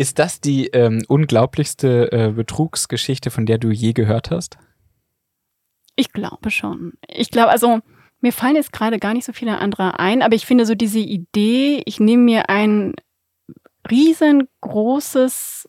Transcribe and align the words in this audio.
Ist 0.00 0.18
das 0.18 0.40
die 0.40 0.68
ähm, 0.68 1.04
unglaublichste 1.08 2.10
äh, 2.10 2.32
Betrugsgeschichte, 2.32 3.30
von 3.30 3.44
der 3.44 3.58
du 3.58 3.68
je 3.68 3.92
gehört 3.92 4.30
hast? 4.30 4.56
Ich 5.94 6.14
glaube 6.14 6.50
schon. 6.50 6.94
Ich 7.06 7.30
glaube, 7.30 7.50
also 7.50 7.80
mir 8.22 8.32
fallen 8.32 8.56
jetzt 8.56 8.72
gerade 8.72 8.98
gar 8.98 9.12
nicht 9.12 9.26
so 9.26 9.34
viele 9.34 9.58
andere 9.58 9.98
ein, 9.98 10.22
aber 10.22 10.34
ich 10.34 10.46
finde 10.46 10.64
so 10.64 10.74
diese 10.74 11.00
Idee, 11.00 11.82
ich 11.84 12.00
nehme 12.00 12.22
mir 12.22 12.48
ein 12.48 12.94
riesengroßes, 13.90 15.68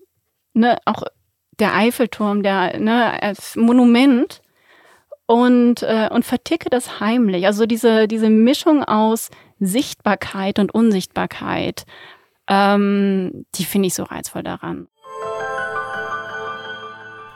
ne, 0.54 0.78
auch 0.86 1.04
der 1.60 1.76
Eiffelturm, 1.76 2.42
der, 2.42 2.80
ne, 2.80 3.22
als 3.22 3.58
Monument 3.58 4.42
und, 5.26 5.84
äh, 5.84 6.08
und 6.10 6.24
verticke 6.24 6.70
das 6.70 7.02
heimlich. 7.02 7.48
Also 7.48 7.66
diese, 7.66 8.08
diese 8.08 8.30
Mischung 8.30 8.86
aus 8.86 9.30
Sichtbarkeit 9.60 10.58
und 10.58 10.74
Unsichtbarkeit, 10.74 11.84
ähm, 12.52 13.46
die 13.56 13.64
finde 13.64 13.88
ich 13.88 13.94
so 13.94 14.04
reizvoll 14.04 14.44
daran. 14.44 14.88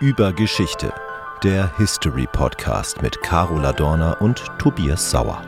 Über 0.02 0.34
Geschichte, 0.34 0.94
der 1.42 1.76
History 1.78 2.28
Podcast 2.30 3.02
mit 3.02 3.22
Carola 3.22 3.72
Dorner 3.72 4.18
und 4.20 4.44
Tobias 4.60 5.10
Sauer. 5.10 5.42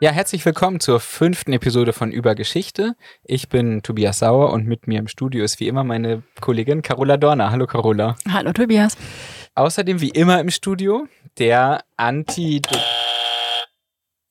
Ja, 0.00 0.10
herzlich 0.10 0.44
willkommen 0.44 0.80
zur 0.80 0.98
fünften 0.98 1.52
Episode 1.52 1.92
von 1.92 2.10
Über 2.10 2.34
Geschichte. 2.34 2.96
Ich 3.22 3.48
bin 3.48 3.82
Tobias 3.82 4.18
Sauer 4.18 4.52
und 4.52 4.66
mit 4.66 4.88
mir 4.88 4.98
im 4.98 5.06
Studio 5.06 5.44
ist 5.44 5.60
wie 5.60 5.68
immer 5.68 5.84
meine 5.84 6.24
Kollegin 6.40 6.82
Carola 6.82 7.16
Dorner. 7.16 7.52
Hallo 7.52 7.66
Carola. 7.66 8.16
Hallo 8.28 8.52
Tobias. 8.52 8.96
Außerdem 9.54 10.00
wie 10.00 10.08
immer 10.08 10.40
im 10.40 10.50
Studio 10.50 11.06
der 11.38 11.84
Anti... 11.96 12.60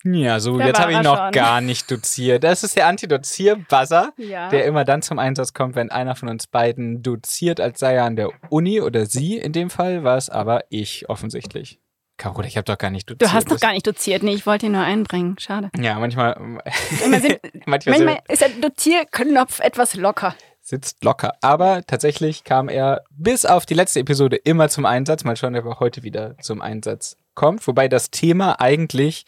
Ja, 0.06 0.40
so, 0.40 0.58
Da 0.58 0.68
jetzt 0.68 0.80
habe 0.80 0.94
ich 0.94 1.02
noch 1.02 1.18
schon. 1.18 1.32
gar 1.32 1.60
nicht 1.62 1.92
doziert. 1.92 2.44
Das 2.46 2.64
ist 2.64 2.76
der 2.78 2.88
Antidozier-Buzzer, 2.88 4.14
Ja. 4.18 4.50
der 4.50 4.66
immer 4.66 4.86
dann 4.86 5.02
zum 5.02 5.20
Einsatz 5.20 5.54
kommt, 5.54 5.76
wenn 5.76 5.92
einer 5.92 6.16
von 6.16 6.30
uns 6.30 6.48
beiden 6.48 7.04
doziert, 7.04 7.60
als 7.60 7.80
sei 7.80 7.96
er 7.96 8.06
an 8.06 8.16
der 8.16 8.30
Uni 8.50 8.82
oder 8.82 9.06
sie. 9.06 9.38
In 9.38 9.52
dem 9.52 9.70
Fall 9.70 10.04
war 10.04 10.18
es 10.18 10.30
aber 10.30 10.64
ich 10.70 11.10
offensichtlich. 11.10 11.80
Carola, 12.18 12.48
ich 12.48 12.58
habe 12.58 12.66
doch 12.66 12.78
gar 12.78 12.92
nicht 12.92 13.10
doziert. 13.10 13.22
Du 13.30 13.34
hast 13.34 13.50
Das- 13.50 13.60
gar 13.62 13.72
nicht 13.74 13.88
doziert. 13.88 14.24
Nee, 14.24 14.34
ich 14.34 14.46
wollte 14.46 14.66
ihn 14.66 14.74
nur 14.74 14.82
einbringen. 14.84 15.36
Schade. 15.40 15.70
Ja, 15.78 15.98
manchmal, 16.00 16.36
Manchmal, 16.40 17.22
sind, 17.22 17.40
manchmal, 17.66 17.96
manchmal 18.00 18.20
ist 18.28 18.42
der 18.42 18.50
Dozierknopf 18.50 19.60
etwas 19.62 19.96
locker. 19.96 20.36
sitzt 20.62 21.04
locker. 21.04 21.34
Aber 21.42 21.82
tatsächlich 21.88 22.44
kam 22.44 22.70
er 22.70 23.04
bis 23.10 23.46
auf 23.46 23.66
die 23.66 23.74
letzte 23.74 24.00
Episode 24.02 24.36
immer 24.36 24.70
zum 24.70 24.86
Einsatz. 24.86 25.24
Mal 25.24 25.36
schauen, 25.36 25.56
ob 25.56 25.66
er 25.66 25.80
heute 25.80 26.04
wieder 26.04 26.38
zum 26.40 26.62
Einsatz 26.62 27.18
kommt. 27.36 27.66
Wobei 27.68 27.88
das 27.88 28.12
Thema 28.12 28.60
eigentlich 28.62 29.26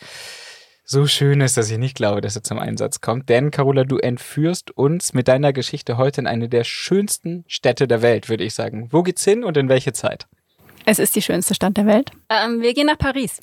so 0.91 1.07
schön 1.07 1.39
ist, 1.39 1.55
dass 1.55 1.71
ich 1.71 1.77
nicht 1.77 1.95
glaube, 1.95 2.19
dass 2.19 2.35
er 2.35 2.43
zum 2.43 2.59
Einsatz 2.59 2.99
kommt. 2.99 3.29
Denn, 3.29 3.49
Carola, 3.49 3.85
du 3.85 3.97
entführst 3.97 4.71
uns 4.71 5.13
mit 5.13 5.29
deiner 5.29 5.53
Geschichte 5.53 5.97
heute 5.97 6.19
in 6.19 6.27
eine 6.27 6.49
der 6.49 6.65
schönsten 6.65 7.45
Städte 7.47 7.87
der 7.87 8.01
Welt, 8.01 8.27
würde 8.27 8.43
ich 8.43 8.53
sagen. 8.53 8.89
Wo 8.91 9.01
geht's 9.01 9.23
hin 9.23 9.45
und 9.45 9.55
in 9.55 9.69
welche 9.69 9.93
Zeit? 9.93 10.27
Es 10.85 10.99
ist 10.99 11.15
die 11.15 11.21
schönste 11.21 11.55
Stadt 11.55 11.77
der 11.77 11.85
Welt. 11.85 12.11
Ähm, 12.29 12.61
wir 12.61 12.73
gehen 12.73 12.87
nach 12.87 12.97
Paris. 12.97 13.39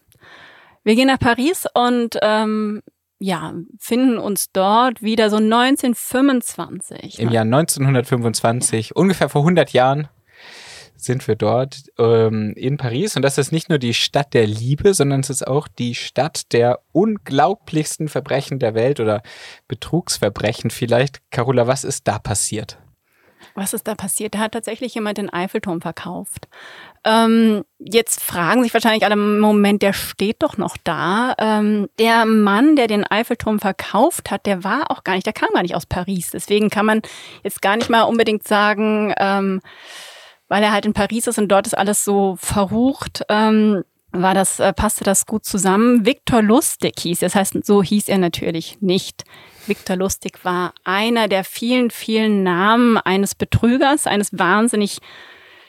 Wir 0.85 0.95
gehen 0.95 1.07
nach 1.07 1.19
Paris 1.19 1.67
und 1.73 2.19
ähm, 2.21 2.83
ja, 3.19 3.55
finden 3.79 4.19
uns 4.19 4.53
dort 4.53 5.03
wieder 5.03 5.31
so 5.31 5.37
1925. 5.37 7.19
Im 7.19 7.29
ne? 7.29 7.35
Jahr 7.35 7.45
1925, 7.45 8.95
ungefähr 8.95 9.31
vor 9.31 9.41
100 9.41 9.73
Jahren, 9.73 10.09
sind 11.01 11.27
wir 11.29 11.37
dort 11.37 11.85
ähm, 11.99 12.53
in 12.57 12.77
Paris. 12.77 13.17
Und 13.17 13.23
das 13.23 13.39
ist 13.39 13.53
nicht 13.53 13.69
nur 13.69 13.79
die 13.79 13.95
Stadt 13.95 14.35
der 14.35 14.47
Liebe, 14.47 14.95
sondern 14.95 15.21
es 15.21 15.31
ist 15.31 15.47
auch 15.47 15.69
die 15.69 15.95
Stadt 15.95 16.53
der 16.53 16.81
unglaublichsten 16.93 18.09
Verbrechen 18.09 18.59
der 18.59 18.75
Welt 18.75 19.01
oder 19.01 19.23
Betrugsverbrechen 19.69 20.71
vielleicht. 20.71 21.21
Carola, 21.31 21.67
was 21.67 21.85
ist 21.85 22.09
da 22.09 22.19
passiert? 22.19 22.79
Was 23.55 23.73
ist 23.73 23.89
da 23.89 23.95
passiert? 23.95 24.35
Da 24.35 24.39
hat 24.39 24.53
tatsächlich 24.53 24.95
jemand 24.95 25.19
den 25.19 25.31
Eiffelturm 25.31 25.81
verkauft. 25.81 26.49
Ähm, 27.05 27.65
jetzt 27.79 28.23
fragen 28.23 28.63
sich 28.63 28.75
wahrscheinlich 28.75 29.05
alle, 29.05 29.17
Moment, 29.17 29.83
der 29.83 29.93
steht 29.93 30.43
doch 30.43 30.59
noch 30.59 30.77
da. 30.85 31.35
Ähm, 31.39 31.89
der 31.99 32.25
Mann, 32.25 32.77
der 32.77 32.87
den 32.87 33.05
Eiffelturm 33.05 33.59
verkauft 33.59 34.31
hat, 34.31 34.47
der 34.47 34.65
war 34.65 34.91
auch 34.91 35.05
gar 35.05 35.15
nicht, 35.15 35.27
der 35.27 35.33
kam 35.33 35.51
gar 35.55 35.63
nicht 35.63 35.75
aus 35.75 35.87
Paris. 35.87 36.31
Deswegen 36.31 36.71
kann 36.71 36.87
man 36.87 37.03
jetzt 37.43 37.63
gar 37.63 37.77
nicht 37.77 37.91
mal 37.91 38.03
unbedingt 38.03 38.47
sagen, 38.47 39.15
ähm, 39.19 39.61
weil 40.49 40.63
er 40.63 40.73
halt 40.73 40.87
in 40.87 40.95
Paris 40.95 41.27
ist 41.27 41.39
und 41.39 41.49
dort 41.49 41.67
ist 41.67 41.77
alles 41.77 42.05
so 42.05 42.37
verrucht, 42.41 43.23
ähm, 43.29 43.85
war 44.11 44.35
das, 44.35 44.59
äh, 44.59 44.73
passte 44.73 45.05
das 45.05 45.27
gut 45.27 45.45
zusammen. 45.45 46.07
Viktor 46.07 46.43
Lustig 46.43 46.95
hieß, 47.01 47.21
das 47.21 47.35
heißt, 47.35 47.65
so 47.65 47.83
hieß 47.83 48.09
er 48.09 48.19
natürlich 48.19 48.79
nicht. 48.81 49.25
Viktor 49.67 49.97
Lustig 49.97 50.45
war 50.45 50.73
einer 50.85 51.29
der 51.29 51.45
vielen, 51.45 51.91
vielen 51.91 52.43
Namen 52.43 52.97
eines 52.97 53.35
Betrügers, 53.35 54.07
eines 54.07 54.39
wahnsinnig 54.39 54.99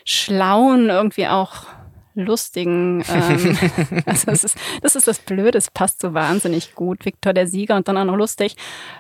schlauen, 0.05 0.89
irgendwie 0.89 1.27
auch 1.27 1.65
lustigen. 2.19 3.03
Ähm, 3.09 3.57
also 4.05 4.27
das 4.27 4.43
ist, 4.43 4.57
das 4.81 4.95
ist 4.95 5.07
das 5.07 5.19
Blöde, 5.19 5.57
es 5.57 5.71
passt 5.71 6.01
so 6.01 6.13
wahnsinnig 6.13 6.75
gut. 6.75 7.05
Viktor 7.05 7.33
der 7.33 7.47
Sieger 7.47 7.75
und 7.75 7.87
dann 7.87 7.97
auch 7.97 8.05
noch 8.05 8.15
lustig. 8.15 8.55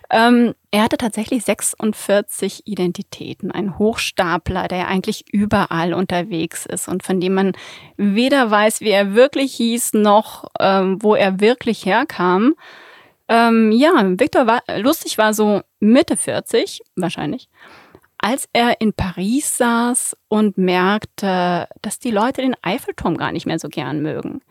Ähm, 0.09 0.53
er 0.71 0.83
hatte 0.83 0.97
tatsächlich 0.97 1.45
46 1.45 2.67
Identitäten, 2.67 3.51
ein 3.51 3.77
Hochstapler, 3.77 4.67
der 4.67 4.87
eigentlich 4.87 5.25
überall 5.31 5.93
unterwegs 5.93 6.65
ist 6.65 6.87
und 6.87 7.03
von 7.03 7.19
dem 7.19 7.33
man 7.33 7.53
weder 7.97 8.51
weiß, 8.51 8.81
wie 8.81 8.89
er 8.89 9.15
wirklich 9.15 9.53
hieß, 9.55 9.93
noch 9.93 10.45
ähm, 10.59 11.01
wo 11.01 11.15
er 11.15 11.39
wirklich 11.39 11.85
herkam. 11.85 12.55
Ähm, 13.27 13.71
ja, 13.71 13.91
Viktor 14.19 14.47
war 14.47 14.63
lustig, 14.77 15.17
war 15.17 15.33
so 15.33 15.61
Mitte 15.79 16.17
40 16.17 16.81
wahrscheinlich, 16.95 17.47
als 18.19 18.47
er 18.53 18.81
in 18.81 18.93
Paris 18.93 19.57
saß 19.57 20.15
und 20.27 20.57
merkte, 20.57 21.67
dass 21.81 21.99
die 21.99 22.11
Leute 22.11 22.41
den 22.41 22.55
Eiffelturm 22.61 23.17
gar 23.17 23.31
nicht 23.31 23.45
mehr 23.45 23.59
so 23.59 23.69
gern 23.69 24.01
mögen. 24.01 24.41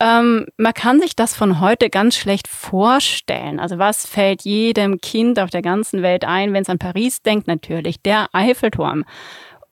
Ähm, 0.00 0.46
man 0.56 0.74
kann 0.74 1.00
sich 1.00 1.16
das 1.16 1.34
von 1.34 1.60
heute 1.60 1.90
ganz 1.90 2.16
schlecht 2.16 2.46
vorstellen. 2.46 3.58
Also 3.58 3.78
was 3.78 4.06
fällt 4.06 4.42
jedem 4.42 5.00
Kind 5.00 5.40
auf 5.40 5.50
der 5.50 5.62
ganzen 5.62 6.02
Welt 6.02 6.24
ein, 6.24 6.52
wenn 6.52 6.62
es 6.62 6.68
an 6.68 6.78
Paris 6.78 7.22
denkt? 7.22 7.48
Natürlich 7.48 8.00
der 8.00 8.28
Eiffelturm. 8.32 9.04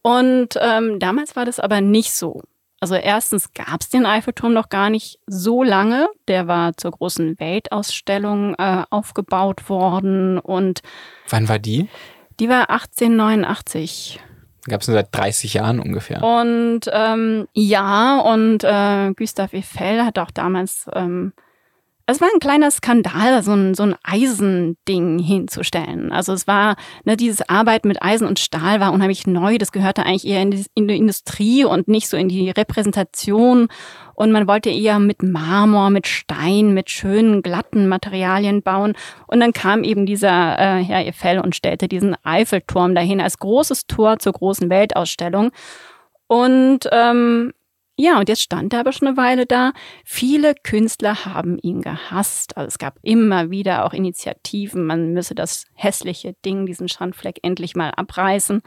Und 0.02 0.58
ähm, 0.60 0.98
damals 0.98 1.36
war 1.36 1.44
das 1.44 1.60
aber 1.60 1.80
nicht 1.80 2.12
so. 2.12 2.42
Also 2.80 2.94
erstens 2.94 3.52
gab 3.54 3.80
es 3.80 3.88
den 3.88 4.04
Eiffelturm 4.04 4.52
noch 4.52 4.68
gar 4.68 4.90
nicht 4.90 5.18
so 5.26 5.62
lange. 5.62 6.08
Der 6.28 6.46
war 6.46 6.76
zur 6.76 6.90
großen 6.90 7.38
Weltausstellung 7.38 8.54
äh, 8.58 8.82
aufgebaut 8.90 9.68
worden 9.68 10.38
und 10.38 10.80
Wann 11.28 11.48
war 11.48 11.58
die? 11.58 11.88
Die 12.40 12.48
war 12.48 12.70
1889. 12.70 14.20
Gab 14.68 14.80
es 14.80 14.86
seit 14.86 15.14
30 15.14 15.54
Jahren 15.54 15.78
ungefähr. 15.78 16.22
Und 16.22 16.80
ähm, 16.92 17.46
ja, 17.52 18.18
und 18.18 18.64
äh, 18.64 19.12
Gustave 19.14 19.58
Eiffel 19.58 20.04
hat 20.04 20.18
auch 20.18 20.32
damals, 20.32 20.86
ähm, 20.94 21.32
es 22.08 22.20
war 22.20 22.28
ein 22.32 22.38
kleiner 22.38 22.70
Skandal, 22.70 23.42
so 23.42 23.52
ein, 23.52 23.74
so 23.74 23.82
ein 23.82 23.96
Eisending 24.04 25.18
hinzustellen. 25.18 26.12
Also 26.12 26.32
es 26.32 26.46
war, 26.46 26.76
ne, 27.04 27.16
dieses 27.16 27.48
Arbeiten 27.48 27.88
mit 27.88 28.00
Eisen 28.00 28.28
und 28.28 28.38
Stahl 28.38 28.78
war 28.78 28.92
unheimlich 28.92 29.26
neu. 29.26 29.58
Das 29.58 29.72
gehörte 29.72 30.06
eigentlich 30.06 30.26
eher 30.26 30.40
in 30.40 30.52
die, 30.52 30.64
in 30.74 30.86
die 30.86 30.96
Industrie 30.96 31.64
und 31.64 31.88
nicht 31.88 32.08
so 32.08 32.16
in 32.16 32.28
die 32.28 32.50
Repräsentation. 32.50 33.66
Und 34.14 34.30
man 34.30 34.46
wollte 34.46 34.70
eher 34.70 35.00
mit 35.00 35.24
Marmor, 35.24 35.90
mit 35.90 36.06
Stein, 36.06 36.74
mit 36.74 36.90
schönen, 36.90 37.42
glatten 37.42 37.88
Materialien 37.88 38.62
bauen. 38.62 38.94
Und 39.26 39.40
dann 39.40 39.52
kam 39.52 39.82
eben 39.82 40.06
dieser 40.06 40.58
äh, 40.58 40.84
Herr 40.84 40.98
Eiffel 40.98 41.40
und 41.40 41.56
stellte 41.56 41.88
diesen 41.88 42.14
Eiffelturm 42.22 42.94
dahin 42.94 43.20
als 43.20 43.38
großes 43.38 43.88
Tor 43.88 44.20
zur 44.20 44.32
großen 44.32 44.70
Weltausstellung. 44.70 45.50
Und 46.28 46.88
ähm, 46.92 47.52
ja, 47.96 48.18
und 48.18 48.28
jetzt 48.28 48.42
stand 48.42 48.72
er 48.72 48.80
aber 48.80 48.92
schon 48.92 49.08
eine 49.08 49.16
Weile 49.16 49.46
da. 49.46 49.72
Viele 50.04 50.54
Künstler 50.54 51.24
haben 51.24 51.58
ihn 51.58 51.80
gehasst. 51.80 52.56
Also 52.56 52.68
es 52.68 52.78
gab 52.78 52.98
immer 53.02 53.50
wieder 53.50 53.84
auch 53.84 53.92
Initiativen, 53.92 54.84
man 54.84 55.12
müsse 55.12 55.34
das 55.34 55.64
hässliche 55.74 56.34
Ding, 56.44 56.66
diesen 56.66 56.88
Schandfleck 56.88 57.40
endlich 57.42 57.74
mal 57.74 57.90
abreißen. 57.90 58.62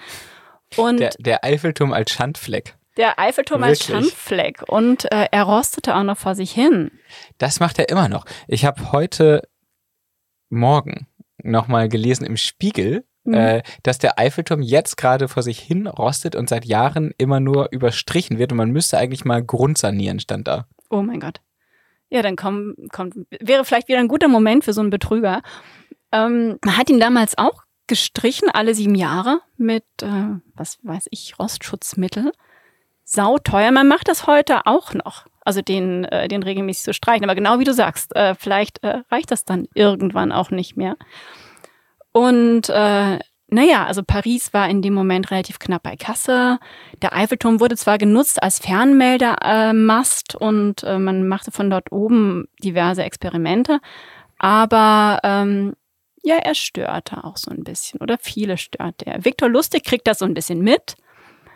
Und 0.78 1.00
Der, 1.00 1.10
der, 1.12 1.20
der 1.20 1.44
Eiffelturm 1.46 1.94
als 1.94 2.12
Schandfleck. 2.12 2.76
Eiffelturm 3.18 3.64
als 3.64 3.88
Wirklich? 3.88 4.08
Schandfleck. 4.10 4.64
Und 4.68 5.12
äh, 5.12 5.28
er 5.32 5.44
rostete 5.44 5.96
auch 5.96 6.04
noch 6.04 6.18
vor 6.18 6.36
sich 6.36 6.52
hin. 6.52 6.92
Das 7.38 7.60
macht 7.60 7.80
er 7.80 7.90
immer 7.90 8.10
noch. 8.10 8.26
Ich 8.48 8.66
habe 8.66 8.92
heute 8.92 9.48
Morgen 10.50 11.08
nochmal 11.38 11.88
gelesen 11.88 12.26
im 12.26 12.36
Spiegel, 12.36 13.06
Mhm. 13.24 13.34
äh, 13.34 13.64
dass 13.84 13.98
der 13.98 14.18
Eiffelturm 14.18 14.62
jetzt 14.62 14.98
gerade 14.98 15.28
vor 15.28 15.44
sich 15.44 15.60
hin 15.60 15.88
rostet 15.88 16.36
und 16.36 16.50
seit 16.50 16.66
Jahren 16.66 17.12
immer 17.18 17.40
nur 17.40 17.70
überstrichen 17.72 18.38
wird 18.38 18.52
und 18.52 18.58
man 18.58 18.72
müsste 18.72 18.98
eigentlich 18.98 19.26
mal 19.26 19.44
grundsanieren, 19.44 20.20
stand 20.20 20.48
da. 20.48 20.68
Oh 20.90 21.02
mein 21.02 21.20
Gott. 21.20 21.42
Ja, 22.10 22.22
dann 22.22 22.36
komm, 22.36 22.76
kommt, 22.92 23.16
wäre 23.40 23.66
vielleicht 23.66 23.88
wieder 23.88 24.00
ein 24.00 24.08
guter 24.08 24.28
Moment 24.28 24.64
für 24.64 24.74
so 24.74 24.82
einen 24.82 24.90
Betrüger. 24.90 25.42
Ähm, 26.12 26.58
man 26.64 26.78
hat 26.78 26.90
ihn 26.90 27.00
damals 27.00 27.38
auch 27.38 27.64
gestrichen, 27.88 28.50
alle 28.50 28.74
sieben 28.74 28.96
Jahre, 28.96 29.42
mit, 29.58 29.84
äh, 30.02 30.40
was 30.56 30.80
weiß 30.84 31.08
ich, 31.12 31.38
Rostschutzmittel. 31.38 32.32
Sauteuer. 33.04 33.72
Man 33.72 33.88
macht 33.88 34.08
das 34.08 34.28
heute 34.28 34.66
auch 34.66 34.94
noch. 34.94 35.26
Also 35.42 35.62
den, 35.62 36.06
äh, 36.06 36.28
den 36.28 36.44
regelmäßig 36.44 36.84
zu 36.84 36.94
streichen. 36.94 37.24
Aber 37.24 37.34
genau 37.36 37.58
wie 37.58 37.64
du 37.64 37.74
sagst, 37.74 38.16
äh, 38.16 38.36
vielleicht 38.36 38.84
äh, 38.84 39.02
reicht 39.12 39.32
das 39.32 39.46
dann 39.46 39.68
irgendwann 39.74 40.32
auch 40.32 40.52
nicht 40.52 40.78
mehr. 40.78 40.96
Und 42.12 42.70
äh, 42.70 43.20
naja, 43.52 43.86
also 43.86 44.04
Paris 44.04 44.54
war 44.54 44.70
in 44.70 44.82
dem 44.82 44.94
Moment 44.94 45.32
relativ 45.32 45.58
knapp 45.58 45.84
bei 45.84 45.96
Kasse. 45.96 46.60
Der 47.02 47.16
Eiffelturm 47.16 47.60
wurde 47.60 47.76
zwar 47.76 47.98
genutzt 47.98 48.42
als 48.44 48.60
Fernmeldermast 48.60 50.36
und 50.36 50.84
äh, 50.84 51.00
man 51.00 51.28
machte 51.28 51.52
von 51.52 51.70
dort 51.70 51.92
oben 51.92 52.48
diverse 52.64 53.04
Experimente, 53.04 53.80
aber 54.38 55.20
ähm, 55.24 55.74
ja, 56.22 56.36
er 56.36 56.54
störte 56.54 57.24
auch 57.24 57.38
so 57.38 57.50
ein 57.50 57.64
bisschen 57.64 58.02
oder 58.02 58.18
viele 58.20 58.58
störte 58.58 59.08
er. 59.08 59.26
Viktor 59.26 59.50
Lustig 59.50 59.84
kriegt 59.84 60.06
das 60.08 60.20
so 60.20 60.26
ein 60.26 60.36
bisschen 60.36 60.60
mit 60.62 60.96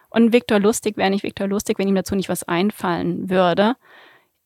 und 0.10 0.34
Viktor 0.34 0.60
Lustig 0.60 0.98
wäre 0.98 1.12
nicht 1.12 1.24
Viktor 1.24 1.48
Lustig, 1.48 1.78
wenn 1.78 1.88
ihm 1.88 1.96
dazu 1.96 2.16
nicht 2.16 2.30
was 2.30 2.44
einfallen 2.44 3.30
würde. 3.30 3.76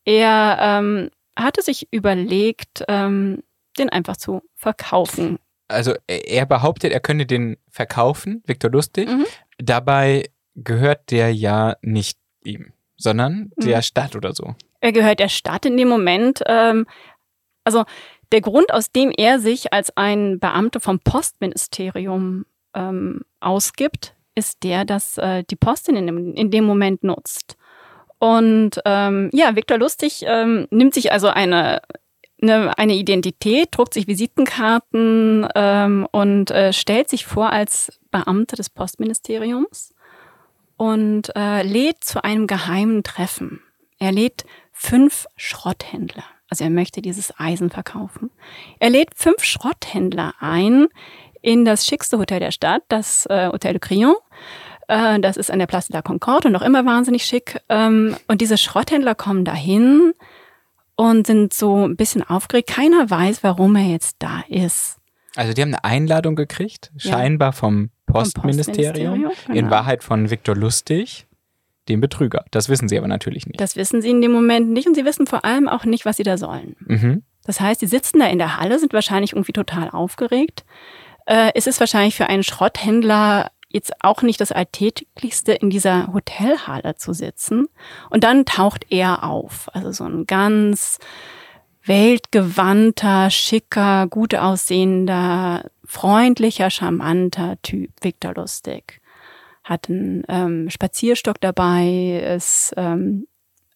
Er 0.04 0.58
ähm, 0.60 1.10
hatte 1.34 1.62
sich 1.62 1.88
überlegt, 1.92 2.84
ähm, 2.88 3.42
den 3.78 3.88
einfach 3.88 4.16
zu 4.16 4.42
verkaufen 4.54 5.38
also 5.68 5.94
er 6.06 6.46
behauptet, 6.46 6.92
er 6.92 7.00
könne 7.00 7.26
den 7.26 7.56
verkaufen, 7.70 8.42
Viktor 8.46 8.70
Lustig. 8.70 9.08
Mhm. 9.08 9.26
Dabei 9.58 10.30
gehört 10.54 11.10
der 11.10 11.32
ja 11.34 11.76
nicht 11.82 12.18
ihm, 12.42 12.72
sondern 12.96 13.52
der 13.56 13.78
mhm. 13.78 13.82
Stadt 13.82 14.16
oder 14.16 14.34
so. 14.34 14.54
Er 14.80 14.92
gehört 14.92 15.20
der 15.20 15.28
Stadt 15.28 15.66
in 15.66 15.76
dem 15.76 15.88
Moment. 15.88 16.42
Ähm, 16.46 16.86
also 17.64 17.84
der 18.32 18.40
Grund, 18.40 18.72
aus 18.72 18.92
dem 18.92 19.12
er 19.16 19.38
sich 19.38 19.72
als 19.72 19.96
ein 19.96 20.38
Beamter 20.38 20.80
vom 20.80 21.00
Postministerium 21.00 22.46
ähm, 22.74 23.22
ausgibt, 23.40 24.14
ist 24.34 24.62
der, 24.62 24.84
dass 24.84 25.18
äh, 25.18 25.44
die 25.44 25.56
Postin 25.56 25.96
in 25.96 26.06
dem, 26.06 26.34
in 26.34 26.50
dem 26.50 26.64
Moment 26.64 27.02
nutzt. 27.02 27.56
Und 28.18 28.80
ähm, 28.84 29.30
ja, 29.32 29.54
Viktor 29.56 29.78
Lustig 29.78 30.24
ähm, 30.26 30.66
nimmt 30.70 30.94
sich 30.94 31.12
also 31.12 31.28
eine 31.28 31.80
eine, 32.40 32.76
eine 32.78 32.94
Identität, 32.94 33.68
druckt 33.72 33.94
sich 33.94 34.06
Visitenkarten 34.06 35.46
ähm, 35.54 36.06
und 36.10 36.50
äh, 36.50 36.72
stellt 36.72 37.08
sich 37.08 37.26
vor 37.26 37.50
als 37.50 37.98
Beamter 38.10 38.56
des 38.56 38.70
Postministeriums 38.70 39.94
und 40.76 41.34
äh, 41.36 41.62
lädt 41.62 42.04
zu 42.04 42.22
einem 42.22 42.46
geheimen 42.46 43.02
Treffen. 43.02 43.60
Er 43.98 44.12
lädt 44.12 44.44
fünf 44.72 45.26
Schrotthändler. 45.36 46.24
Also 46.48 46.64
er 46.64 46.70
möchte 46.70 47.02
dieses 47.02 47.38
Eisen 47.38 47.68
verkaufen. 47.68 48.30
Er 48.78 48.90
lädt 48.90 49.10
fünf 49.14 49.44
Schrotthändler 49.44 50.34
ein 50.40 50.86
in 51.42 51.64
das 51.64 51.86
schickste 51.86 52.18
Hotel 52.18 52.40
der 52.40 52.52
Stadt, 52.52 52.82
das 52.88 53.26
äh, 53.26 53.48
Hotel 53.48 53.72
de 53.72 53.80
Crillon. 53.80 54.14
Äh, 54.86 55.20
das 55.20 55.36
ist 55.36 55.50
an 55.50 55.58
der 55.58 55.66
Place 55.66 55.88
de 55.88 55.96
la 55.96 56.02
Concorde 56.02 56.48
und 56.48 56.52
noch 56.52 56.62
immer 56.62 56.86
wahnsinnig 56.86 57.24
schick. 57.24 57.60
Ähm, 57.68 58.16
und 58.28 58.40
diese 58.40 58.56
Schrotthändler 58.56 59.14
kommen 59.14 59.44
dahin, 59.44 60.14
und 60.98 61.28
sind 61.28 61.54
so 61.54 61.86
ein 61.86 61.96
bisschen 61.96 62.24
aufgeregt. 62.24 62.68
Keiner 62.68 63.08
weiß, 63.08 63.44
warum 63.44 63.76
er 63.76 63.84
jetzt 63.84 64.16
da 64.18 64.42
ist. 64.48 64.98
Also 65.36 65.52
die 65.52 65.62
haben 65.62 65.72
eine 65.72 65.84
Einladung 65.84 66.34
gekriegt, 66.34 66.90
ja. 66.98 67.12
scheinbar 67.12 67.52
vom 67.52 67.90
Postministerium, 68.06 69.22
Postministerium 69.22 69.32
genau. 69.46 69.58
in 69.58 69.70
Wahrheit 69.70 70.02
von 70.02 70.28
Viktor 70.28 70.56
Lustig, 70.56 71.26
dem 71.88 72.00
Betrüger. 72.00 72.44
Das 72.50 72.68
wissen 72.68 72.88
sie 72.88 72.98
aber 72.98 73.06
natürlich 73.06 73.46
nicht. 73.46 73.60
Das 73.60 73.76
wissen 73.76 74.02
sie 74.02 74.10
in 74.10 74.20
dem 74.20 74.32
Moment 74.32 74.70
nicht 74.70 74.88
und 74.88 74.94
sie 74.96 75.04
wissen 75.04 75.28
vor 75.28 75.44
allem 75.44 75.68
auch 75.68 75.84
nicht, 75.84 76.04
was 76.04 76.16
sie 76.16 76.24
da 76.24 76.36
sollen. 76.36 76.74
Mhm. 76.80 77.22
Das 77.44 77.60
heißt, 77.60 77.78
sie 77.78 77.86
sitzen 77.86 78.18
da 78.18 78.26
in 78.26 78.38
der 78.38 78.58
Halle, 78.58 78.78
sind 78.80 78.92
wahrscheinlich 78.92 79.34
irgendwie 79.34 79.52
total 79.52 79.90
aufgeregt. 79.90 80.64
Äh, 81.26 81.52
es 81.54 81.68
ist 81.68 81.78
wahrscheinlich 81.78 82.16
für 82.16 82.26
einen 82.26 82.42
Schrotthändler 82.42 83.52
jetzt 83.68 83.92
auch 84.00 84.22
nicht 84.22 84.40
das 84.40 84.52
Alltäglichste, 84.52 85.52
in 85.52 85.70
dieser 85.70 86.12
Hotelhalle 86.12 86.96
zu 86.96 87.12
sitzen. 87.12 87.68
Und 88.10 88.24
dann 88.24 88.44
taucht 88.44 88.86
er 88.90 89.24
auf. 89.24 89.68
Also 89.74 89.92
so 89.92 90.04
ein 90.04 90.26
ganz 90.26 90.98
weltgewandter, 91.84 93.30
schicker, 93.30 94.06
gut 94.06 94.34
aussehender, 94.34 95.70
freundlicher, 95.84 96.70
charmanter 96.70 97.56
Typ, 97.62 97.90
Victor 98.00 98.34
Lustig. 98.34 99.00
Hat 99.64 99.88
einen 99.88 100.22
ähm, 100.28 100.70
Spazierstock 100.70 101.40
dabei, 101.40 102.34
ist, 102.36 102.72
ähm, 102.76 103.26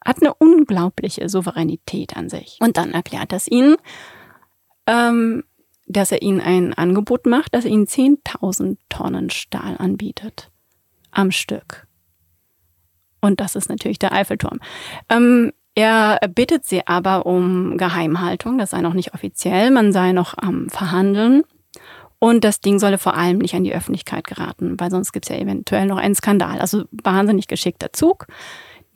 hat 0.04 0.18
eine 0.20 0.34
unglaubliche 0.34 1.28
Souveränität 1.28 2.16
an 2.16 2.28
sich. 2.28 2.58
Und 2.60 2.76
dann 2.76 2.92
erklärt 2.92 3.32
das 3.32 3.48
ihnen, 3.48 3.76
ähm, 4.86 5.44
dass 5.86 6.12
er 6.12 6.22
ihnen 6.22 6.40
ein 6.40 6.74
Angebot 6.74 7.26
macht, 7.26 7.54
dass 7.54 7.64
er 7.64 7.70
ihnen 7.70 7.86
10.000 7.86 8.76
Tonnen 8.88 9.30
Stahl 9.30 9.76
anbietet. 9.78 10.50
Am 11.10 11.30
Stück. 11.30 11.86
Und 13.20 13.40
das 13.40 13.54
ist 13.54 13.68
natürlich 13.68 13.98
der 13.98 14.12
Eiffelturm. 14.12 14.58
Ähm, 15.08 15.52
er 15.74 16.18
bittet 16.28 16.64
sie 16.64 16.86
aber 16.86 17.24
um 17.24 17.78
Geheimhaltung, 17.78 18.58
das 18.58 18.70
sei 18.70 18.80
noch 18.80 18.94
nicht 18.94 19.14
offiziell, 19.14 19.70
man 19.70 19.92
sei 19.92 20.12
noch 20.12 20.36
am 20.36 20.68
Verhandeln. 20.68 21.44
Und 22.18 22.44
das 22.44 22.60
Ding 22.60 22.78
solle 22.78 22.98
vor 22.98 23.16
allem 23.16 23.38
nicht 23.38 23.54
an 23.54 23.64
die 23.64 23.74
Öffentlichkeit 23.74 24.26
geraten, 24.26 24.78
weil 24.78 24.90
sonst 24.90 25.12
gibt 25.12 25.24
es 25.24 25.34
ja 25.34 25.42
eventuell 25.42 25.86
noch 25.86 25.96
einen 25.96 26.14
Skandal. 26.14 26.60
Also 26.60 26.84
wahnsinnig 26.92 27.48
geschickter 27.48 27.92
Zug. 27.92 28.26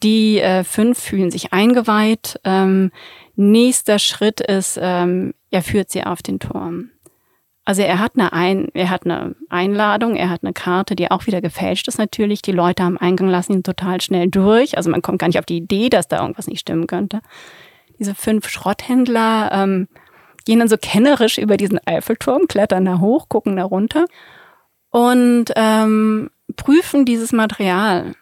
Die 0.03 0.39
äh, 0.39 0.63
fünf 0.63 0.99
fühlen 0.99 1.31
sich 1.31 1.53
eingeweiht. 1.53 2.39
Ähm, 2.45 2.93
nächster 3.35 3.99
Schritt 3.99 4.41
ist, 4.41 4.79
ähm, 4.81 5.35
er 5.57 5.63
führt 5.63 5.91
sie 5.91 6.05
auf 6.05 6.21
den 6.21 6.39
Turm. 6.39 6.91
Also 7.65 7.81
er 7.81 7.99
hat 7.99 8.13
eine 8.15 8.35
Ein 8.35 8.69
er 8.75 8.91
hat 8.91 9.07
eine 9.07 9.35
Einladung, 9.49 10.15
er 10.15 10.29
hat 10.29 10.45
eine 10.45 10.53
Karte, 10.53 10.95
die 10.95 11.11
auch 11.11 11.27
wieder 11.27 11.41
gefälscht 11.41 11.89
ist 11.89 11.99
natürlich. 11.99 12.43
Die 12.43 12.53
Leute 12.53 12.83
am 12.83 12.99
Eingang 12.99 13.29
lassen 13.29 13.55
ihn 13.55 13.63
total 13.63 14.03
schnell 14.03 14.29
durch. 14.29 14.77
Also 14.77 14.91
man 14.91 15.01
kommt 15.01 15.19
gar 15.19 15.29
nicht 15.29 15.39
auf 15.39 15.47
die 15.47 15.57
Idee, 15.57 15.89
dass 15.89 16.09
da 16.09 16.21
irgendwas 16.21 16.47
nicht 16.47 16.61
stimmen 16.61 16.87
könnte. 16.87 17.23
Diese 17.99 18.15
fünf 18.15 18.51
Schrotthändler 18.51 19.51
ähm, 19.51 19.89
gehen 20.45 20.59
dann 20.59 20.69
so 20.69 20.77
kennerisch 20.77 21.39
über 21.39 21.57
diesen 21.57 21.81
Eiffelturm, 21.87 22.49
klettern 22.49 22.85
da 22.85 23.01
hoch, 23.01 23.31
gucken 23.31 23.57
da 23.57 23.65
runter 23.65 24.05
und 24.91 25.47
ähm, 25.57 26.31
prüfen 26.57 27.07
dieses 27.07 27.33
Material. 27.33 28.13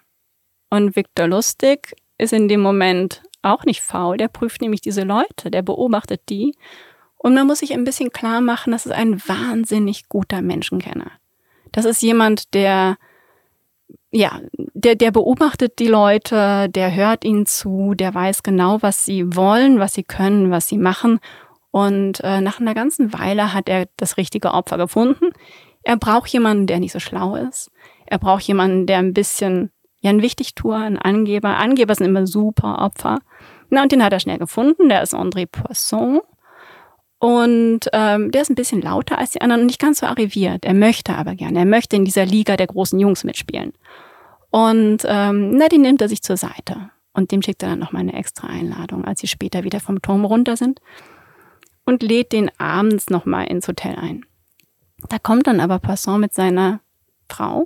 Und 0.70 0.94
Viktor 0.94 1.26
Lustig 1.26 1.96
ist 2.16 2.32
in 2.32 2.46
dem 2.46 2.60
Moment 2.60 3.22
auch 3.42 3.64
nicht 3.64 3.82
faul. 3.82 4.18
Der 4.18 4.28
prüft 4.28 4.62
nämlich 4.62 4.80
diese 4.80 5.02
Leute, 5.02 5.50
der 5.50 5.62
beobachtet 5.62 6.22
die 6.28 6.54
und 7.24 7.32
man 7.32 7.46
muss 7.46 7.60
sich 7.60 7.72
ein 7.72 7.84
bisschen 7.84 8.10
klar 8.10 8.42
machen, 8.42 8.72
das 8.72 8.84
ist 8.84 8.92
ein 8.92 9.18
wahnsinnig 9.26 10.10
guter 10.10 10.42
Menschenkenner. 10.42 11.10
Das 11.72 11.86
ist 11.86 12.02
jemand, 12.02 12.52
der, 12.52 12.98
ja, 14.12 14.42
der, 14.52 14.94
der 14.94 15.10
beobachtet 15.10 15.78
die 15.78 15.86
Leute, 15.86 16.68
der 16.68 16.94
hört 16.94 17.24
ihnen 17.24 17.46
zu, 17.46 17.94
der 17.94 18.12
weiß 18.12 18.42
genau, 18.42 18.82
was 18.82 19.06
sie 19.06 19.34
wollen, 19.34 19.78
was 19.78 19.94
sie 19.94 20.02
können, 20.02 20.50
was 20.50 20.68
sie 20.68 20.76
machen. 20.76 21.18
Und 21.70 22.20
äh, 22.22 22.42
nach 22.42 22.60
einer 22.60 22.74
ganzen 22.74 23.14
Weile 23.14 23.54
hat 23.54 23.70
er 23.70 23.86
das 23.96 24.18
richtige 24.18 24.52
Opfer 24.52 24.76
gefunden. 24.76 25.30
Er 25.82 25.96
braucht 25.96 26.28
jemanden, 26.28 26.66
der 26.66 26.78
nicht 26.78 26.92
so 26.92 27.00
schlau 27.00 27.36
ist. 27.36 27.70
Er 28.04 28.18
braucht 28.18 28.42
jemanden, 28.42 28.84
der 28.84 28.98
ein 28.98 29.14
bisschen, 29.14 29.70
ja, 30.02 30.10
ein 30.10 30.20
Wichtigtuer, 30.20 30.76
ein 30.76 30.98
Angeber. 30.98 31.56
Angeber 31.56 31.94
sind 31.94 32.04
immer 32.04 32.26
super 32.26 32.82
Opfer. 32.82 33.20
Na, 33.70 33.82
und 33.82 33.92
den 33.92 34.04
hat 34.04 34.12
er 34.12 34.20
schnell 34.20 34.38
gefunden. 34.38 34.90
Der 34.90 35.02
ist 35.02 35.14
André 35.14 35.46
Poisson. 35.46 36.20
Und 37.24 37.88
ähm, 37.94 38.32
der 38.32 38.42
ist 38.42 38.50
ein 38.50 38.54
bisschen 38.54 38.82
lauter 38.82 39.16
als 39.16 39.30
die 39.30 39.40
anderen 39.40 39.62
und 39.62 39.68
nicht 39.68 39.80
ganz 39.80 40.00
so 40.00 40.06
arriviert. 40.06 40.66
Er 40.66 40.74
möchte 40.74 41.14
aber 41.14 41.34
gerne. 41.34 41.60
Er 41.60 41.64
möchte 41.64 41.96
in 41.96 42.04
dieser 42.04 42.26
Liga 42.26 42.58
der 42.58 42.66
großen 42.66 43.00
Jungs 43.00 43.24
mitspielen. 43.24 43.72
Und 44.50 45.06
ähm, 45.06 45.56
na, 45.56 45.68
den 45.68 45.80
nimmt 45.80 46.02
er 46.02 46.10
sich 46.10 46.20
zur 46.20 46.36
Seite. 46.36 46.90
Und 47.14 47.32
dem 47.32 47.40
schickt 47.40 47.62
er 47.62 47.70
dann 47.70 47.78
nochmal 47.78 48.02
eine 48.02 48.12
extra 48.12 48.48
Einladung, 48.48 49.06
als 49.06 49.20
sie 49.20 49.26
später 49.26 49.64
wieder 49.64 49.80
vom 49.80 50.02
Turm 50.02 50.26
runter 50.26 50.58
sind. 50.58 50.82
Und 51.86 52.02
lädt 52.02 52.32
den 52.32 52.50
abends 52.58 53.08
nochmal 53.08 53.46
ins 53.46 53.68
Hotel 53.68 53.96
ein. 53.96 54.26
Da 55.08 55.18
kommt 55.18 55.46
dann 55.46 55.60
aber 55.60 55.78
Passant 55.78 56.20
mit 56.20 56.34
seiner 56.34 56.80
Frau. 57.30 57.64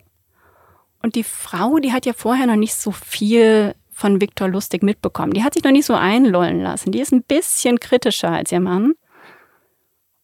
Und 1.02 1.16
die 1.16 1.24
Frau, 1.24 1.80
die 1.80 1.92
hat 1.92 2.06
ja 2.06 2.12
vorher 2.12 2.46
noch 2.46 2.54
nicht 2.54 2.76
so 2.76 2.92
viel 2.92 3.74
von 3.90 4.20
Viktor 4.20 4.46
Lustig 4.46 4.84
mitbekommen. 4.84 5.32
Die 5.32 5.42
hat 5.42 5.54
sich 5.54 5.64
noch 5.64 5.72
nicht 5.72 5.86
so 5.86 5.94
einlullen 5.94 6.62
lassen. 6.62 6.92
Die 6.92 7.00
ist 7.00 7.10
ein 7.10 7.24
bisschen 7.24 7.80
kritischer 7.80 8.30
als 8.30 8.52
ihr 8.52 8.60
Mann. 8.60 8.94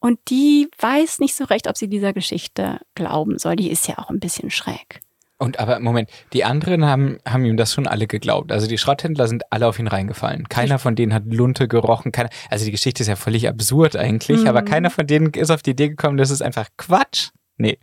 Und 0.05 0.19
die 0.29 0.69
weiß 0.81 1.21
nicht 1.21 1.35
so 1.35 1.45
recht, 1.45 1.67
ob 1.67 1.79
sie 1.79 1.89
dieser 1.89 2.13
Geschichte 2.13 2.79
glauben 2.95 3.39
soll. 3.39 3.57
Die 3.57 3.71
ist 3.71 3.89
ja 3.89 3.97
auch 3.97 4.11
ein 4.11 4.21
bisschen 4.21 4.51
schräg. 4.51 5.01
Und 5.39 5.59
aber 5.59 5.81
Moment, 5.81 6.11
die 6.35 6.45
anderen 6.45 6.85
haben, 6.85 7.17
haben 7.27 7.47
ihm 7.47 7.57
das 7.57 7.73
schon 7.73 7.87
alle 7.87 8.07
geglaubt. 8.07 8.53
Also 8.53 8.67
die 8.67 8.77
Schrotthändler 8.77 9.29
sind 9.29 9.51
alle 9.51 9.67
auf 9.67 9.79
ihn 9.79 9.87
reingefallen. 9.87 10.47
Keiner 10.51 10.79
von 10.79 10.95
denen 10.95 11.15
hat 11.15 11.23
Lunte 11.25 11.69
gerochen. 11.69 12.13
Keiner, 12.13 12.29
also 12.51 12.67
die 12.67 12.71
Geschichte 12.71 13.03
ist 13.03 13.09
ja 13.09 13.17
völlig 13.17 13.49
absurd 13.49 13.97
eigentlich, 13.97 14.43
mhm. 14.43 14.47
aber 14.47 14.61
keiner 14.61 14.91
von 14.91 15.07
denen 15.07 15.31
ist 15.31 15.51
auf 15.51 15.63
die 15.63 15.71
Idee 15.71 15.89
gekommen, 15.89 16.19
das 16.19 16.31
ist 16.31 16.43
einfach 16.43 16.69
Quatsch. 16.77 17.31
Nee. 17.57 17.79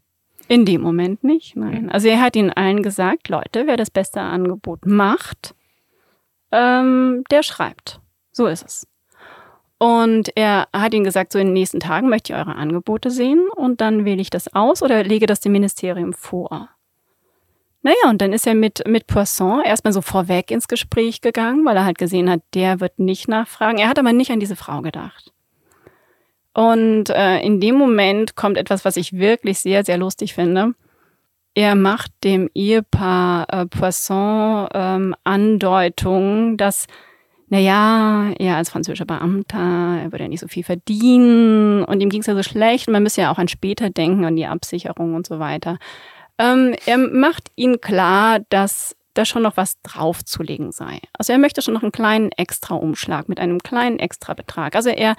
In 0.48 0.66
dem 0.66 0.82
Moment 0.82 1.24
nicht, 1.24 1.56
nein. 1.56 1.90
Also 1.90 2.08
er 2.08 2.22
hat 2.22 2.36
ihnen 2.36 2.52
allen 2.52 2.84
gesagt, 2.84 3.30
Leute, 3.30 3.66
wer 3.66 3.78
das 3.78 3.90
beste 3.90 4.22
Angebot 4.22 4.86
macht, 4.86 5.56
ähm, 6.52 7.24
der 7.32 7.42
schreibt. 7.42 8.00
So 8.32 8.46
ist 8.46 8.64
es. 8.64 8.91
Und 9.82 10.30
er 10.36 10.68
hat 10.74 10.94
ihnen 10.94 11.06
gesagt, 11.06 11.32
so 11.32 11.40
in 11.40 11.48
den 11.48 11.54
nächsten 11.54 11.80
Tagen 11.80 12.08
möchte 12.08 12.34
ich 12.34 12.38
eure 12.38 12.54
Angebote 12.54 13.10
sehen 13.10 13.48
und 13.56 13.82
dann 13.82 14.06
wähle 14.06 14.22
ich 14.22 14.30
das 14.30 14.54
aus 14.54 14.84
oder 14.84 15.04
lege 15.04 15.26
das 15.26 15.40
dem 15.40 15.54
Ministerium 15.54 16.14
vor. 16.14 16.70
Naja, 17.82 18.12
und 18.12 18.22
dann 18.22 18.32
ist 18.32 18.46
er 18.46 18.54
mit, 18.54 18.84
mit 18.86 19.08
Poisson 19.08 19.64
erstmal 19.64 19.92
so 19.92 20.02
vorweg 20.02 20.52
ins 20.52 20.68
Gespräch 20.68 21.22
gegangen, 21.22 21.66
weil 21.66 21.76
er 21.76 21.84
halt 21.84 21.98
gesehen 21.98 22.30
hat, 22.30 22.42
der 22.54 22.80
wird 22.80 23.00
nicht 23.00 23.28
nachfragen. 23.28 23.80
Er 23.80 23.90
hat 23.90 23.98
aber 23.98 24.14
nicht 24.14 24.30
an 24.30 24.40
diese 24.40 24.56
Frau 24.56 24.82
gedacht. 24.82 25.34
Und 26.54 27.10
äh, 27.10 27.40
in 27.40 27.60
dem 27.60 27.74
Moment 27.74 28.36
kommt 28.36 28.60
etwas, 28.60 28.86
was 28.86 28.98
ich 28.98 29.14
wirklich 29.14 29.62
sehr, 29.62 29.84
sehr 29.84 29.98
lustig 29.98 30.36
finde. 30.36 30.76
Er 31.56 31.74
macht 31.74 32.12
dem 32.24 32.52
Ehepaar 32.54 33.48
äh, 33.52 33.66
Poisson 33.66 34.68
ähm, 34.76 35.16
Andeutungen, 35.24 36.58
dass, 36.58 36.86
naja, 37.52 38.32
er 38.40 38.56
als 38.56 38.70
französischer 38.70 39.04
Beamter, 39.04 39.58
er 40.04 40.12
würde 40.14 40.24
ja 40.24 40.30
nicht 40.30 40.40
so 40.40 40.48
viel 40.48 40.64
verdienen 40.64 41.84
und 41.84 42.00
ihm 42.00 42.08
ging 42.08 42.22
es 42.22 42.28
ja 42.28 42.34
so 42.34 42.44
schlecht 42.44 42.88
und 42.88 42.94
man 42.94 43.04
müsse 43.04 43.20
ja 43.20 43.30
auch 43.30 43.38
an 43.38 43.50
später 43.50 43.90
denken, 43.90 44.24
an 44.24 44.38
die 44.38 44.46
Absicherung 44.46 45.16
und 45.16 45.28
so 45.28 45.38
weiter. 45.38 45.78
Ähm, 46.38 46.74
er 46.86 46.98
macht 46.98 47.52
ihnen 47.58 47.82
klar, 47.82 48.40
dass 48.48 48.96
da 49.16 49.26
schon 49.26 49.42
noch 49.42 49.58
was 49.58 49.82
draufzulegen 49.82 50.72
sei. 50.72 51.02
Also 51.12 51.34
er 51.34 51.40
möchte 51.40 51.62
schon 51.62 51.74
noch 51.74 51.84
einen 51.84 51.92
kleinen 51.92 52.32
Extra-Umschlag 52.32 53.28
mit 53.28 53.42
einem 53.42 53.60
kleinen 53.60 54.00
Extrabetrag. 54.00 54.74
Also 54.74 54.90
er 54.90 55.18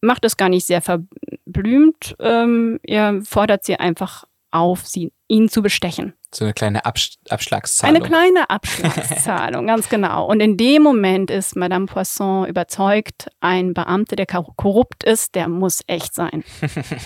macht 0.00 0.24
es 0.24 0.36
gar 0.36 0.48
nicht 0.48 0.66
sehr 0.66 0.82
verblümt. 0.82 2.16
Ähm, 2.18 2.80
er 2.82 3.22
fordert 3.22 3.64
sie 3.64 3.76
einfach 3.76 4.24
auf, 4.50 4.86
sie, 4.86 5.12
ihn 5.28 5.48
zu 5.48 5.62
bestechen. 5.62 6.14
So 6.32 6.44
eine 6.44 6.54
kleine 6.54 6.84
Absch 6.84 7.18
Abschlagszahlung. 7.28 7.96
Eine 7.96 8.04
kleine 8.04 8.50
Abschlagszahlung, 8.50 9.66
ganz 9.68 9.88
genau. 9.88 10.26
Und 10.26 10.40
in 10.40 10.56
dem 10.56 10.82
Moment 10.82 11.30
ist 11.30 11.56
Madame 11.56 11.86
Poisson 11.86 12.46
überzeugt, 12.46 13.30
ein 13.40 13.74
Beamter, 13.74 14.16
der 14.16 14.26
korrupt 14.26 15.04
ist, 15.04 15.34
der 15.34 15.48
muss 15.48 15.82
echt 15.86 16.14
sein. 16.14 16.44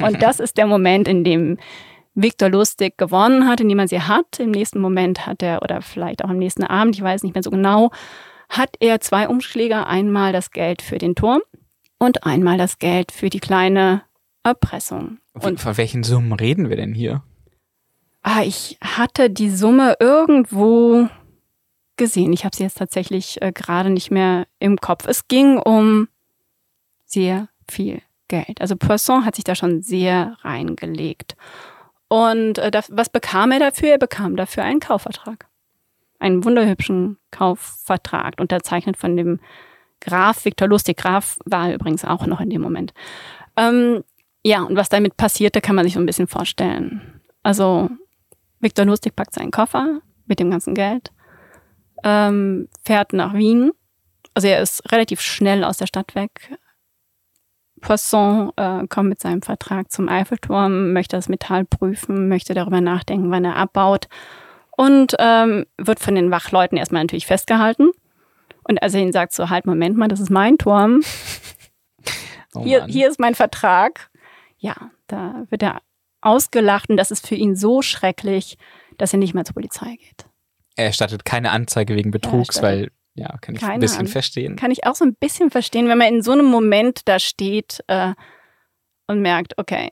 Und 0.00 0.22
das 0.22 0.40
ist 0.40 0.56
der 0.56 0.66
Moment, 0.66 1.08
in 1.08 1.24
dem 1.24 1.58
Victor 2.14 2.48
Lustig 2.48 2.96
gewonnen 2.96 3.46
hat, 3.48 3.60
indem 3.60 3.78
man 3.78 3.88
sie 3.88 4.00
hat. 4.00 4.38
Im 4.38 4.50
nächsten 4.50 4.80
Moment 4.80 5.26
hat 5.26 5.42
er, 5.42 5.62
oder 5.62 5.82
vielleicht 5.82 6.24
auch 6.24 6.30
am 6.30 6.38
nächsten 6.38 6.64
Abend, 6.64 6.96
ich 6.96 7.02
weiß 7.02 7.22
nicht 7.22 7.34
mehr 7.34 7.42
so 7.42 7.50
genau, 7.50 7.90
hat 8.48 8.76
er 8.80 9.00
zwei 9.00 9.28
Umschläge. 9.28 9.86
Einmal 9.86 10.32
das 10.32 10.50
Geld 10.50 10.82
für 10.82 10.98
den 10.98 11.14
Turm 11.14 11.40
und 11.98 12.24
einmal 12.24 12.58
das 12.58 12.78
Geld 12.78 13.10
für 13.10 13.30
die 13.30 13.40
kleine 13.40 14.02
Erpressung. 14.44 15.18
Und 15.32 15.60
von 15.60 15.76
welchen 15.76 16.04
Summen 16.04 16.32
reden 16.32 16.68
wir 16.68 16.76
denn 16.76 16.94
hier? 16.94 17.22
Ah, 18.26 18.42
ich 18.42 18.78
hatte 18.82 19.28
die 19.28 19.50
Summe 19.50 19.96
irgendwo 20.00 21.08
gesehen. 21.96 22.32
Ich 22.32 22.46
habe 22.46 22.56
sie 22.56 22.62
jetzt 22.62 22.78
tatsächlich 22.78 23.40
äh, 23.42 23.52
gerade 23.52 23.90
nicht 23.90 24.10
mehr 24.10 24.46
im 24.58 24.78
Kopf. 24.78 25.06
Es 25.06 25.28
ging 25.28 25.58
um 25.58 26.08
sehr 27.04 27.48
viel 27.70 28.00
Geld. 28.28 28.62
Also 28.62 28.76
Poisson 28.76 29.26
hat 29.26 29.34
sich 29.34 29.44
da 29.44 29.54
schon 29.54 29.82
sehr 29.82 30.38
reingelegt. 30.40 31.36
Und 32.08 32.56
äh, 32.56 32.70
das, 32.70 32.90
was 32.90 33.10
bekam 33.10 33.52
er 33.52 33.58
dafür? 33.58 33.90
Er 33.90 33.98
bekam 33.98 34.36
dafür 34.36 34.64
einen 34.64 34.80
Kaufvertrag. 34.80 35.46
Einen 36.18 36.44
wunderhübschen 36.46 37.18
Kaufvertrag, 37.30 38.40
unterzeichnet 38.40 38.96
von 38.96 39.18
dem 39.18 39.38
Graf 40.00 40.46
Viktor 40.46 40.66
Lustig. 40.66 40.96
Graf 40.96 41.38
war 41.44 41.74
übrigens 41.74 42.06
auch 42.06 42.24
noch 42.24 42.40
in 42.40 42.48
dem 42.48 42.62
Moment. 42.62 42.94
Ähm, 43.58 44.02
ja, 44.42 44.62
und 44.62 44.76
was 44.76 44.88
damit 44.88 45.18
passierte, 45.18 45.60
kann 45.60 45.76
man 45.76 45.84
sich 45.84 45.92
so 45.92 46.00
ein 46.00 46.06
bisschen 46.06 46.26
vorstellen. 46.26 47.20
Also 47.42 47.90
Viktor 48.64 48.85
Lustig 48.85 49.14
packt 49.14 49.35
seinen 49.35 49.50
Koffer 49.52 50.00
mit 50.26 50.40
dem 50.40 50.50
ganzen 50.50 50.75
Geld, 50.75 51.12
ähm, 52.02 52.68
fährt 52.85 53.12
nach 53.12 53.35
Wien. 53.35 53.71
Also 54.35 54.49
er 54.49 54.61
ist 54.61 54.90
relativ 54.90 55.21
schnell 55.21 55.62
aus 55.62 55.76
der 55.76 55.87
Stadt 55.87 56.16
weg, 56.16 56.59
Poisson 57.85 58.50
äh, 58.56 58.87
kommt 58.88 59.11
mit 59.11 59.21
seinem 59.21 59.42
Vertrag 59.42 59.92
zum 59.92 60.09
Eiffelturm, 60.09 60.92
möchte 60.92 61.16
das 61.16 61.28
Metall 61.28 61.66
prüfen, 61.66 62.28
möchte 62.28 62.54
darüber 62.54 62.80
nachdenken, 62.80 63.30
wann 63.30 63.44
er 63.44 63.56
abbaut 63.56 64.09
und 64.76 65.14
ähm, 65.18 65.66
wird 65.76 66.00
von 66.00 66.14
den 66.14 66.30
Wachleuten 66.30 66.78
erstmal 66.78 67.02
natürlich 67.02 67.26
festgehalten. 67.26 67.90
Und 68.66 68.83
als 68.83 68.94
er 68.94 69.02
ihnen 69.02 69.12
sagt, 69.12 69.35
so 69.35 69.50
halt, 69.50 69.66
Moment 69.66 69.99
mal, 69.99 70.09
das 70.09 70.21
ist 70.21 70.30
mein 70.30 70.59
Turm. 70.59 71.02
Oh 72.56 72.62
hier, 72.62 72.85
hier 72.85 73.09
ist 73.09 73.18
mein 73.18 73.35
Vertrag. 73.35 74.11
Ja, 74.59 74.76
da 75.09 75.42
wird 75.50 75.61
er 75.64 75.80
ausgelacht 76.24 76.90
und 76.90 76.96
das 76.96 77.10
ist 77.10 77.26
für 77.26 77.34
ihn 77.34 77.56
so 77.56 77.82
schrecklich, 77.82 78.56
dass 78.98 79.12
er 79.12 79.18
nicht 79.18 79.34
mehr 79.34 79.44
zur 79.44 79.54
Polizei 79.54 79.96
geht. 79.96 80.26
Er 80.76 80.86
erstattet 80.86 81.24
keine 81.24 81.50
Anzeige 81.50 81.94
wegen 81.94 82.10
Betrugs, 82.10 82.62
weil 82.62 82.90
ja, 83.14 83.36
kann 83.40 83.54
ich 83.54 83.60
Keine 83.60 83.74
ein 83.74 83.80
bisschen 83.80 84.00
Ahnung. 84.00 84.12
verstehen. 84.12 84.56
Kann 84.56 84.72
ich 84.72 84.84
auch 84.86 84.96
so 84.96 85.04
ein 85.04 85.14
bisschen 85.14 85.50
verstehen, 85.50 85.88
wenn 85.88 85.98
man 85.98 86.08
in 86.08 86.22
so 86.22 86.32
einem 86.32 86.46
Moment 86.46 87.02
da 87.04 87.20
steht 87.20 87.84
äh, 87.86 88.12
und 89.06 89.20
merkt, 89.20 89.56
okay, 89.56 89.90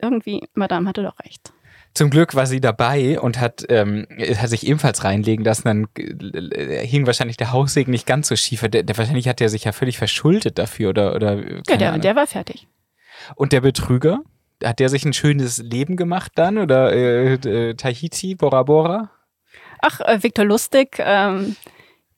irgendwie, 0.00 0.48
Madame 0.54 0.88
hatte 0.88 1.02
doch 1.02 1.18
recht. 1.20 1.52
Zum 1.92 2.08
Glück 2.08 2.34
war 2.34 2.46
sie 2.46 2.60
dabei 2.60 3.20
und 3.20 3.40
hat, 3.40 3.66
ähm, 3.68 4.06
hat 4.36 4.48
sich 4.48 4.66
ebenfalls 4.66 5.04
reinlegen 5.04 5.44
lassen. 5.44 5.64
Dann 5.64 5.88
äh, 5.96 6.86
hing 6.86 7.06
wahrscheinlich 7.06 7.36
der 7.36 7.52
Haussegen 7.52 7.90
nicht 7.90 8.06
ganz 8.06 8.28
so 8.28 8.36
schief. 8.36 8.60
Der, 8.62 8.84
der, 8.84 8.96
wahrscheinlich 8.96 9.28
hat 9.28 9.40
er 9.40 9.48
sich 9.48 9.64
ja 9.64 9.72
völlig 9.72 9.98
verschuldet 9.98 10.58
dafür 10.58 10.90
oder. 10.90 11.14
oder 11.14 11.34
ja, 11.68 11.76
der, 11.76 11.98
der 11.98 12.16
war 12.16 12.26
fertig. 12.26 12.68
Und 13.34 13.52
der 13.52 13.60
Betrüger? 13.60 14.20
Hat 14.62 14.78
der 14.78 14.88
sich 14.88 15.04
ein 15.04 15.12
schönes 15.12 15.58
Leben 15.58 15.96
gemacht 15.96 16.32
dann? 16.34 16.58
Oder 16.58 16.92
äh, 16.92 17.34
äh, 17.34 17.74
Tahiti, 17.74 18.34
Bora 18.34 18.62
Bora? 18.62 19.10
Ach, 19.80 20.00
äh, 20.00 20.22
Viktor 20.22 20.44
Lustig, 20.44 20.96
ähm, 20.98 21.56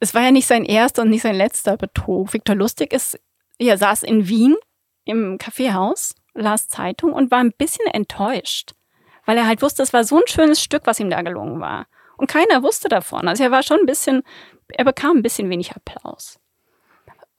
es 0.01 0.15
war 0.15 0.23
ja 0.23 0.33
nicht 0.33 0.49
sein 0.49 0.65
erster 0.65 1.03
und 1.03 1.11
nicht 1.11 1.23
sein 1.23 1.37
letzter 1.37 1.77
Betrug. 1.77 2.33
Viktor 2.33 2.57
Lustig 2.57 2.93
ist, 2.93 3.21
er 3.59 3.79
saß 3.79 4.03
in 4.03 4.27
Wien 4.27 4.57
im 5.05 5.39
Kaffeehaus, 5.39 6.15
las 6.35 6.69
Zeitung 6.69 7.13
und 7.13 7.31
war 7.31 7.39
ein 7.39 7.53
bisschen 7.57 7.87
enttäuscht, 7.87 8.73
weil 9.27 9.39
er 9.39 9.47
halt 9.47 9.63
wusste, 9.63 9.83
es 9.83 9.93
war 9.93 10.03
so 10.05 10.17
ein 10.17 10.27
schönes 10.27 10.61
Stück, 10.61 10.83
was 10.87 10.99
ihm 10.99 11.11
da 11.11 11.23
gelungen 11.23 11.61
war. 11.61 11.87
Und 12.17 12.29
keiner 12.29 12.63
wusste 12.63 12.89
davon. 12.89 13.29
Also 13.29 13.45
er 13.45 13.51
war 13.51 13.63
schon 13.63 13.81
ein 13.81 13.87
bisschen, 13.87 14.23
er 14.69 14.85
bekam 14.85 15.19
ein 15.19 15.23
bisschen 15.23 15.51
wenig 15.51 15.73
Applaus. 15.73 16.39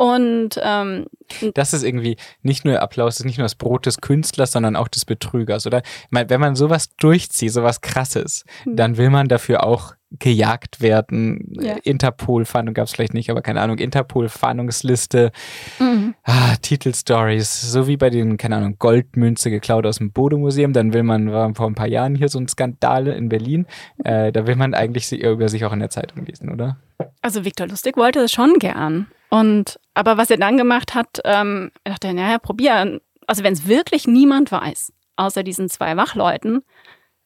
Und 0.03 0.59
ähm, 0.61 1.05
das 1.53 1.73
ist 1.73 1.83
irgendwie 1.83 2.17
nicht 2.41 2.65
nur 2.65 2.81
Applaus, 2.81 3.15
das 3.15 3.19
ist 3.21 3.25
nicht 3.25 3.37
nur 3.37 3.45
das 3.45 3.55
Brot 3.55 3.85
des 3.85 4.01
Künstlers, 4.01 4.51
sondern 4.51 4.75
auch 4.75 4.89
des 4.89 5.05
Betrügers, 5.05 5.65
oder? 5.65 5.81
Ich 5.81 6.11
meine, 6.11 6.29
wenn 6.29 6.41
man 6.41 6.57
sowas 6.57 6.89
durchzieht, 6.97 7.53
sowas 7.53 7.79
krasses, 7.79 8.43
hm. 8.63 8.75
dann 8.75 8.97
will 8.97 9.09
man 9.09 9.29
dafür 9.29 9.65
auch 9.65 9.93
gejagt 10.19 10.81
werden. 10.81 11.53
Ja. 11.61 11.77
Interpol-Fahndung 11.83 12.73
gab 12.73 12.87
es 12.87 12.91
vielleicht 12.91 13.13
nicht, 13.13 13.29
aber 13.29 13.41
keine 13.41 13.61
Ahnung, 13.61 13.77
Interpol-Fahndungsliste, 13.77 15.31
mhm. 15.79 16.15
ah, 16.23 16.57
Titelstories, 16.61 17.71
so 17.71 17.87
wie 17.87 17.95
bei 17.95 18.09
den, 18.09 18.35
keine 18.35 18.57
Ahnung, 18.57 18.75
Goldmünze 18.77 19.49
geklaut 19.51 19.85
aus 19.85 19.99
dem 19.99 20.11
Bode-Museum. 20.11 20.73
Dann 20.73 20.91
will 20.91 21.03
man, 21.03 21.31
war 21.31 21.55
vor 21.55 21.67
ein 21.67 21.75
paar 21.75 21.87
Jahren 21.87 22.15
hier 22.15 22.27
so 22.27 22.39
ein 22.39 22.49
Skandal 22.49 23.07
in 23.07 23.29
Berlin, 23.29 23.67
äh, 24.03 24.33
da 24.33 24.45
will 24.45 24.57
man 24.57 24.73
eigentlich 24.73 25.13
über 25.13 25.47
sich 25.47 25.63
auch 25.63 25.71
in 25.71 25.79
der 25.79 25.89
Zeitung 25.89 26.25
lesen, 26.25 26.51
oder? 26.51 26.75
Also 27.21 27.45
Viktor 27.45 27.67
Lustig 27.67 27.95
wollte 27.95 28.19
es 28.19 28.33
schon 28.33 28.59
gern. 28.59 29.07
Und 29.33 29.79
aber 29.95 30.17
was 30.17 30.29
er 30.29 30.37
dann 30.37 30.57
gemacht 30.57 30.93
hat, 30.93 31.19
ähm, 31.25 31.71
er 31.83 31.93
dachte, 31.93 32.13
naja, 32.13 32.37
probier. 32.37 32.99
Also 33.25 33.43
wenn 33.43 33.53
es 33.53 33.67
wirklich 33.67 34.05
niemand 34.05 34.51
weiß, 34.51 34.93
außer 35.15 35.41
diesen 35.41 35.69
zwei 35.69 35.97
Wachleuten, 35.97 36.61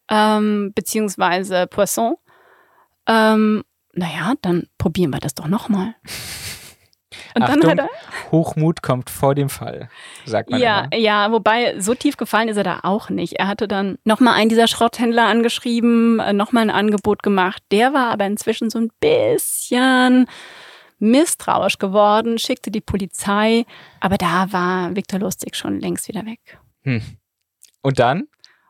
ähm, 0.09 0.71
beziehungsweise 0.73 1.67
Poisson, 1.67 2.15
ähm, 3.07 3.65
naja, 3.91 4.35
dann 4.41 4.67
probieren 4.77 5.11
wir 5.11 5.19
das 5.19 5.35
doch 5.35 5.47
nochmal. 5.47 5.95
Und 7.35 7.43
Achtung, 7.43 7.59
dann 7.61 7.71
hat 7.71 7.79
er, 7.79 8.31
Hochmut 8.31 8.81
kommt 8.81 9.09
vor 9.09 9.35
dem 9.35 9.49
Fall, 9.49 9.89
sagt 10.23 10.49
man. 10.49 10.61
Ja, 10.61 10.87
immer. 10.91 10.95
ja, 10.95 11.31
wobei 11.33 11.77
so 11.79 11.93
tief 11.93 12.15
gefallen 12.15 12.47
ist 12.47 12.57
er 12.57 12.63
da 12.63 12.79
auch 12.83 13.09
nicht. 13.09 13.33
Er 13.33 13.47
hatte 13.47 13.67
dann 13.67 13.97
nochmal 14.05 14.35
einen 14.35 14.49
dieser 14.49 14.67
Schrotthändler 14.67 15.25
angeschrieben, 15.25 16.19
äh, 16.19 16.31
nochmal 16.31 16.63
ein 16.63 16.69
Angebot 16.69 17.21
gemacht. 17.21 17.61
Der 17.71 17.91
war 17.91 18.11
aber 18.11 18.25
inzwischen 18.25 18.69
so 18.69 18.79
ein 18.79 18.91
bisschen 19.01 20.27
misstrauisch 20.99 21.77
geworden, 21.77 22.39
schickte 22.39 22.71
die 22.71 22.81
Polizei, 22.81 23.65
aber 23.99 24.17
da 24.17 24.51
war 24.51 24.95
Viktor 24.95 25.19
Lustig 25.19 25.55
schon 25.55 25.79
längst 25.79 26.07
wieder 26.07 26.25
weg. 26.25 26.59
Hm. 26.83 27.01
Und 27.81 27.99
dann? 27.99 28.27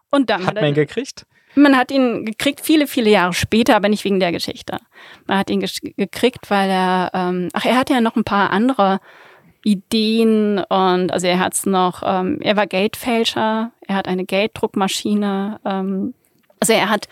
Und 0.09 0.29
dann 0.29 0.41
hat, 0.41 0.47
hat 0.47 0.55
man 0.55 0.65
ihn 0.65 0.73
gekriegt? 0.73 1.25
Man 1.55 1.75
hat 1.75 1.91
ihn 1.91 2.25
gekriegt 2.25 2.61
viele, 2.61 2.85
viele 2.85 3.09
Jahre 3.09 3.33
später, 3.33 3.75
aber 3.75 3.89
nicht 3.89 4.03
wegen 4.03 4.19
der 4.19 4.31
Geschichte. 4.31 4.77
Man 5.25 5.39
hat 5.39 5.49
ihn 5.49 5.59
gekriegt, 5.59 6.49
weil 6.49 6.69
er, 6.69 7.11
ähm, 7.13 7.49
ach, 7.53 7.65
er 7.65 7.77
hatte 7.77 7.93
ja 7.93 8.01
noch 8.01 8.15
ein 8.15 8.23
paar 8.23 8.51
andere 8.51 8.99
Ideen 9.63 10.59
und 10.59 11.11
also 11.11 11.27
er 11.27 11.39
hat's 11.39 11.65
noch, 11.65 12.03
ähm, 12.05 12.39
er 12.41 12.55
war 12.55 12.67
Geldfälscher, 12.67 13.71
er 13.81 13.95
hat 13.95 14.07
eine 14.07 14.23
Gelddruckmaschine, 14.23 15.59
ähm, 15.65 16.13
also 16.59 16.73
er 16.73 16.89
hat 16.89 17.07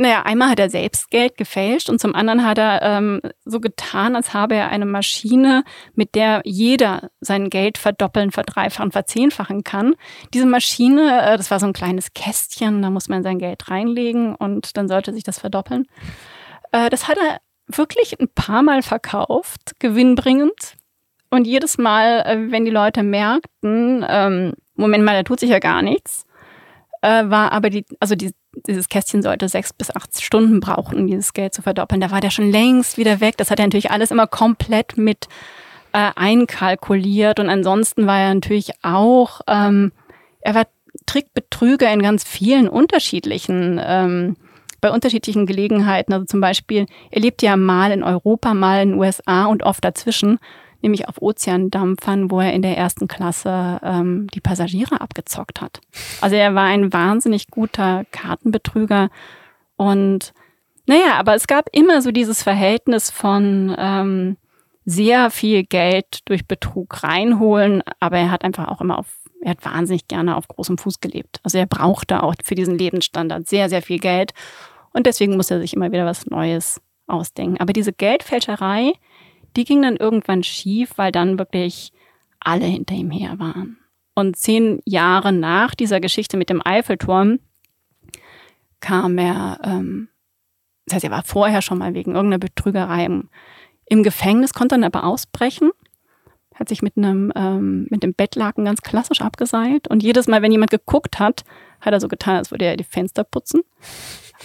naja, 0.00 0.22
einmal 0.22 0.48
hat 0.48 0.58
er 0.58 0.70
selbst 0.70 1.10
Geld 1.10 1.36
gefälscht 1.36 1.90
und 1.90 2.00
zum 2.00 2.14
anderen 2.14 2.42
hat 2.42 2.56
er 2.56 2.80
ähm, 2.80 3.20
so 3.44 3.60
getan, 3.60 4.16
als 4.16 4.32
habe 4.32 4.54
er 4.54 4.70
eine 4.70 4.86
Maschine, 4.86 5.62
mit 5.94 6.14
der 6.14 6.40
jeder 6.46 7.10
sein 7.20 7.50
Geld 7.50 7.76
verdoppeln, 7.76 8.30
verdreifachen, 8.30 8.92
verzehnfachen 8.92 9.62
kann. 9.62 9.94
Diese 10.32 10.46
Maschine, 10.46 11.32
äh, 11.32 11.36
das 11.36 11.50
war 11.50 11.60
so 11.60 11.66
ein 11.66 11.74
kleines 11.74 12.14
Kästchen, 12.14 12.80
da 12.80 12.88
muss 12.88 13.10
man 13.10 13.22
sein 13.22 13.38
Geld 13.38 13.70
reinlegen 13.70 14.34
und 14.34 14.78
dann 14.78 14.88
sollte 14.88 15.12
sich 15.12 15.22
das 15.22 15.38
verdoppeln. 15.38 15.84
Äh, 16.72 16.88
das 16.88 17.06
hat 17.06 17.18
er 17.18 17.40
wirklich 17.66 18.18
ein 18.18 18.28
paar 18.34 18.62
Mal 18.62 18.80
verkauft, 18.80 19.78
gewinnbringend. 19.80 20.76
Und 21.28 21.46
jedes 21.46 21.76
Mal, 21.76 22.22
äh, 22.24 22.50
wenn 22.50 22.64
die 22.64 22.70
Leute 22.70 23.02
merkten, 23.02 24.02
ähm, 24.08 24.54
Moment 24.76 25.04
mal, 25.04 25.14
da 25.14 25.24
tut 25.24 25.40
sich 25.40 25.50
ja 25.50 25.58
gar 25.58 25.82
nichts, 25.82 26.24
äh, 27.02 27.24
war 27.26 27.52
aber 27.52 27.68
die, 27.68 27.84
also 28.00 28.14
die, 28.14 28.32
dieses 28.66 28.88
Kästchen 28.88 29.22
sollte 29.22 29.48
sechs 29.48 29.72
bis 29.72 29.94
acht 29.94 30.20
Stunden 30.20 30.60
brauchen, 30.60 30.98
um 30.98 31.06
dieses 31.06 31.32
Geld 31.32 31.54
zu 31.54 31.62
verdoppeln. 31.62 32.00
Da 32.00 32.10
war 32.10 32.20
der 32.20 32.30
schon 32.30 32.50
längst 32.50 32.98
wieder 32.98 33.20
weg. 33.20 33.36
Das 33.36 33.50
hat 33.50 33.58
er 33.58 33.66
natürlich 33.66 33.90
alles 33.90 34.10
immer 34.10 34.26
komplett 34.26 34.96
mit 34.96 35.28
äh, 35.92 36.10
einkalkuliert. 36.14 37.40
Und 37.40 37.48
ansonsten 37.48 38.06
war 38.06 38.18
er 38.18 38.34
natürlich 38.34 38.72
auch, 38.82 39.40
ähm, 39.46 39.92
er 40.40 40.54
war 40.54 40.66
Trickbetrüger 41.06 41.92
in 41.92 42.02
ganz 42.02 42.24
vielen 42.24 42.68
unterschiedlichen, 42.68 43.80
ähm, 43.82 44.36
bei 44.80 44.90
unterschiedlichen 44.90 45.46
Gelegenheiten. 45.46 46.12
Also 46.12 46.26
zum 46.26 46.40
Beispiel, 46.40 46.86
er 47.10 47.20
lebt 47.20 47.42
ja 47.42 47.56
mal 47.56 47.92
in 47.92 48.02
Europa, 48.02 48.54
mal 48.54 48.82
in 48.82 48.90
den 48.90 48.98
USA 48.98 49.44
und 49.46 49.62
oft 49.62 49.84
dazwischen 49.84 50.38
nämlich 50.82 51.08
auf 51.08 51.20
Ozeandampfern, 51.20 52.30
wo 52.30 52.40
er 52.40 52.52
in 52.52 52.62
der 52.62 52.76
ersten 52.76 53.08
Klasse 53.08 53.80
ähm, 53.82 54.26
die 54.34 54.40
Passagiere 54.40 55.00
abgezockt 55.00 55.60
hat. 55.60 55.80
Also 56.20 56.36
er 56.36 56.54
war 56.54 56.64
ein 56.64 56.92
wahnsinnig 56.92 57.48
guter 57.48 58.04
Kartenbetrüger 58.10 59.10
und 59.76 60.32
naja, 60.86 61.14
aber 61.18 61.34
es 61.34 61.46
gab 61.46 61.68
immer 61.72 62.02
so 62.02 62.10
dieses 62.10 62.42
Verhältnis 62.42 63.10
von 63.10 63.74
ähm, 63.78 64.36
sehr 64.84 65.30
viel 65.30 65.62
Geld 65.62 66.20
durch 66.24 66.46
Betrug 66.46 67.02
reinholen, 67.02 67.82
aber 68.00 68.18
er 68.18 68.30
hat 68.30 68.42
einfach 68.42 68.68
auch 68.68 68.80
immer 68.80 68.98
auf, 68.98 69.06
er 69.40 69.52
hat 69.52 69.64
wahnsinnig 69.64 70.08
gerne 70.08 70.36
auf 70.36 70.48
großem 70.48 70.78
Fuß 70.78 71.00
gelebt. 71.00 71.38
Also 71.42 71.58
er 71.58 71.66
brauchte 71.66 72.22
auch 72.22 72.34
für 72.42 72.54
diesen 72.54 72.76
Lebensstandard 72.76 73.46
sehr, 73.46 73.68
sehr 73.68 73.82
viel 73.82 73.98
Geld 73.98 74.32
und 74.92 75.06
deswegen 75.06 75.36
muss 75.36 75.50
er 75.50 75.60
sich 75.60 75.74
immer 75.74 75.92
wieder 75.92 76.06
was 76.06 76.26
Neues 76.26 76.80
ausdenken. 77.06 77.58
Aber 77.60 77.72
diese 77.72 77.92
Geldfälscherei, 77.92 78.92
die 79.56 79.64
ging 79.64 79.82
dann 79.82 79.96
irgendwann 79.96 80.42
schief, 80.42 80.92
weil 80.96 81.12
dann 81.12 81.38
wirklich 81.38 81.92
alle 82.40 82.64
hinter 82.64 82.94
ihm 82.94 83.10
her 83.10 83.38
waren. 83.38 83.78
Und 84.14 84.36
zehn 84.36 84.80
Jahre 84.84 85.32
nach 85.32 85.74
dieser 85.74 86.00
Geschichte 86.00 86.36
mit 86.36 86.50
dem 86.50 86.64
Eiffelturm 86.64 87.38
kam 88.80 89.18
er, 89.18 89.58
ähm, 89.62 90.08
das 90.86 90.96
heißt, 90.96 91.04
er 91.04 91.10
war 91.10 91.22
vorher 91.22 91.62
schon 91.62 91.78
mal 91.78 91.94
wegen 91.94 92.14
irgendeiner 92.14 92.38
Betrügerei 92.38 93.04
im, 93.04 93.28
im 93.86 94.02
Gefängnis, 94.02 94.54
konnte 94.54 94.74
dann 94.74 94.84
aber 94.84 95.04
ausbrechen, 95.04 95.70
hat 96.54 96.68
sich 96.68 96.82
mit 96.82 96.96
einem 96.96 97.32
ähm, 97.36 97.86
mit 97.90 98.02
dem 98.02 98.14
Bettlaken 98.14 98.64
ganz 98.64 98.82
klassisch 98.82 99.22
abgeseilt 99.22 99.88
und 99.88 100.02
jedes 100.02 100.28
Mal, 100.28 100.42
wenn 100.42 100.52
jemand 100.52 100.70
geguckt 100.70 101.18
hat, 101.18 101.44
hat 101.80 101.92
er 101.92 102.00
so 102.00 102.08
getan, 102.08 102.36
als 102.36 102.50
würde 102.50 102.66
er 102.66 102.76
die 102.76 102.84
Fenster 102.84 103.24
putzen. 103.24 103.62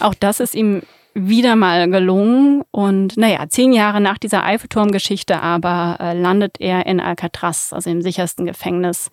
Auch 0.00 0.14
das 0.14 0.40
ist 0.40 0.54
ihm 0.54 0.82
wieder 1.16 1.56
mal 1.56 1.88
gelungen. 1.90 2.62
Und 2.70 3.16
naja, 3.16 3.48
zehn 3.48 3.72
Jahre 3.72 4.00
nach 4.00 4.18
dieser 4.18 4.44
Eiffelturm-Geschichte 4.44 5.40
aber 5.40 5.96
äh, 6.00 6.18
landet 6.18 6.60
er 6.60 6.86
in 6.86 7.00
Alcatraz, 7.00 7.72
also 7.72 7.90
im 7.90 8.02
sichersten 8.02 8.44
Gefängnis 8.44 9.10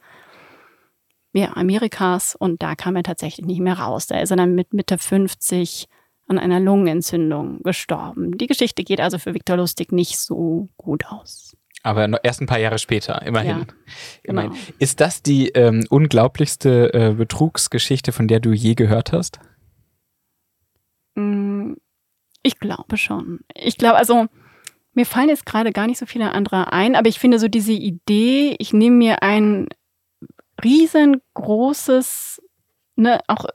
ja, 1.34 1.56
Amerikas. 1.56 2.36
Und 2.36 2.62
da 2.62 2.76
kam 2.76 2.96
er 2.96 3.04
tatsächlich 3.04 3.46
nicht 3.46 3.62
mehr 3.62 3.80
raus. 3.80 4.08
Da 4.08 4.20
ist 4.20 4.32
er 4.32 4.38
dann 4.38 4.54
mit 4.54 4.74
Mitte 4.74 4.98
50 4.98 5.88
an 6.28 6.40
einer 6.40 6.60
Lungenentzündung 6.60 7.64
gestorben. 7.64 8.38
Die 8.38 8.48
Geschichte 8.48 8.84
geht 8.84 9.02
also 9.02 9.18
für 9.18 9.34
Viktor 9.34 9.58
Lustig 9.58 9.92
nicht 9.92 10.18
so 10.18 10.70
gut 10.78 11.06
aus. 11.06 11.56
Aber 11.84 12.24
erst 12.24 12.40
ein 12.40 12.48
paar 12.48 12.60
Jahre 12.60 12.80
später, 12.80 13.22
immerhin. 13.24 13.50
Ja, 13.50 13.66
genau. 14.24 14.42
immerhin. 14.44 14.64
Ist 14.80 15.02
das 15.02 15.22
die 15.22 15.50
ähm, 15.50 15.86
unglaublichste 15.90 16.94
äh, 16.94 17.14
Betrugsgeschichte, 17.14 18.14
von 18.14 18.28
der 18.30 18.40
du 18.40 18.52
je 18.54 18.74
gehört 18.74 19.12
hast? 19.12 19.40
Mm, 21.16 21.53
ich 22.44 22.60
glaube 22.60 22.98
schon. 22.98 23.40
Ich 23.56 23.78
glaube, 23.78 23.98
also 23.98 24.28
mir 24.94 25.06
fallen 25.06 25.30
jetzt 25.30 25.46
gerade 25.46 25.72
gar 25.72 25.88
nicht 25.88 25.98
so 25.98 26.06
viele 26.06 26.32
andere 26.34 26.72
ein, 26.72 26.96
aber 26.96 27.10
ich 27.10 27.20
finde 27.20 27.40
so 27.40 27.48
diese 27.48 27.72
Idee, 27.72 28.56
ich 28.60 28.74
nehme 28.74 28.98
mir 28.98 29.24
ein 29.24 29.68
riesengroßes, 30.64 32.42
ne, 32.96 33.20
auch 33.28 33.46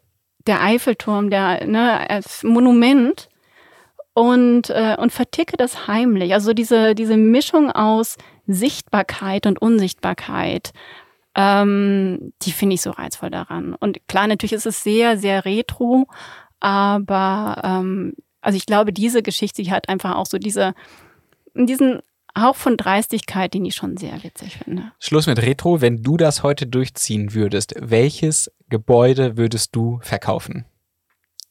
der 0.47 0.63
Eiffelturm, 0.63 1.31
der, 1.31 1.67
ne, 1.67 2.11
als 2.11 2.43
Monument 2.43 3.29
und, 4.15 4.71
äh, 4.71 4.97
und 4.99 5.13
verticke 5.13 5.57
das 5.57 5.87
heimlich. 5.87 6.33
Also 6.33 6.55
diese, 6.55 6.95
diese 6.95 7.17
Mischung 7.17 7.71
aus 7.71 8.17
Sichtbarkeit 8.47 9.47
und 9.47 9.61
Unsichtbarkeit, 9.63 10.73
ähm, 11.37 12.33
die 12.43 12.51
finde 12.51 12.75
ich 12.75 12.81
so 12.81 12.91
reizvoll 12.91 13.31
daran. 13.31 13.75
Und 13.75 14.09
klar, 14.09 14.27
natürlich 14.27 14.55
ist 14.55 14.67
es 14.67 14.83
sehr, 14.83 15.19
sehr 15.19 15.45
retro, 15.45 16.09
aber 16.59 17.61
ähm, 17.63 18.15
also 18.49 18.57
ich 18.57 18.65
glaube, 18.65 18.95
diese 18.95 19.23
Geschichte 19.23 19.63
die 19.63 19.71
hat 19.71 19.91
einfach 19.91 20.17
auch 20.17 20.25
so 20.25 20.39
diese, 20.39 20.73
diesen 21.53 22.01
Hauch 22.37 22.57
von 22.57 22.79
Dreistigkeit, 22.79 23.53
den 23.53 23.67
ich 23.67 23.75
schon 23.75 23.99
sehr 23.99 24.25
witzig 24.25 24.57
finde. 24.57 24.91
Schluss 24.99 25.27
mit 25.27 25.43
Retro. 25.43 25.83
Wenn 25.83 26.03
du 26.03 26.17
das 26.17 26.43
heute 26.43 26.67
durchziehen 26.67 27.35
würdest, 27.35 27.75
welches 27.79 28.51
Gebäude 28.71 29.37
würdest 29.37 29.77
du 29.77 30.01
verkaufen? 30.01 30.65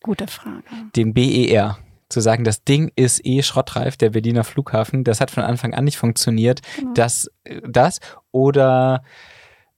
Gute 0.01 0.25
Frage. 0.25 0.63
Den 0.95 1.13
BER. 1.13 1.77
Zu 2.09 2.19
sagen, 2.19 2.43
das 2.43 2.63
Ding 2.63 2.91
ist 2.95 3.23
eh 3.23 3.43
schrottreif, 3.43 3.95
der 3.95 4.09
Berliner 4.09 4.43
Flughafen, 4.43 5.03
das 5.03 5.21
hat 5.21 5.29
von 5.29 5.43
Anfang 5.43 5.75
an 5.75 5.83
nicht 5.83 5.97
funktioniert. 5.97 6.61
Genau. 6.77 6.93
Das, 6.95 7.29
das 7.63 7.99
oder 8.31 9.03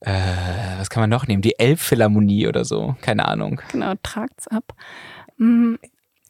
äh, 0.00 0.12
was 0.78 0.88
kann 0.88 1.02
man 1.02 1.10
noch 1.10 1.26
nehmen? 1.26 1.42
Die 1.42 1.58
Elbphilharmonie 1.58 2.46
oder 2.46 2.64
so. 2.64 2.96
Keine 3.02 3.28
Ahnung. 3.28 3.60
Genau, 3.72 3.92
tragt's 4.02 4.48
ab. 4.48 4.72
Hm, 5.36 5.78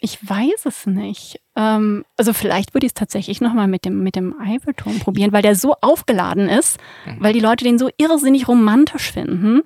ich 0.01 0.19
weiß 0.29 0.65
es 0.65 0.87
nicht. 0.87 1.41
Ähm, 1.57 2.05
also 2.17 2.33
vielleicht 2.33 2.75
würde 2.75 2.87
ich 2.87 2.91
es 2.91 2.95
tatsächlich 2.95 3.41
nochmal 3.41 3.69
mit 3.69 3.85
dem, 3.85 4.03
mit 4.03 4.17
dem 4.17 4.35
Eiffelturm 4.41 4.99
probieren, 4.99 5.33
weil 5.33 5.43
der 5.43 5.55
so 5.55 5.75
aufgeladen 5.81 6.49
ist, 6.49 6.79
mhm. 7.07 7.19
weil 7.21 7.33
die 7.33 7.41
Leute 7.41 7.65
den 7.65 7.79
so 7.79 7.91
irrsinnig 7.99 8.49
romantisch 8.49 9.13
finden. 9.13 9.63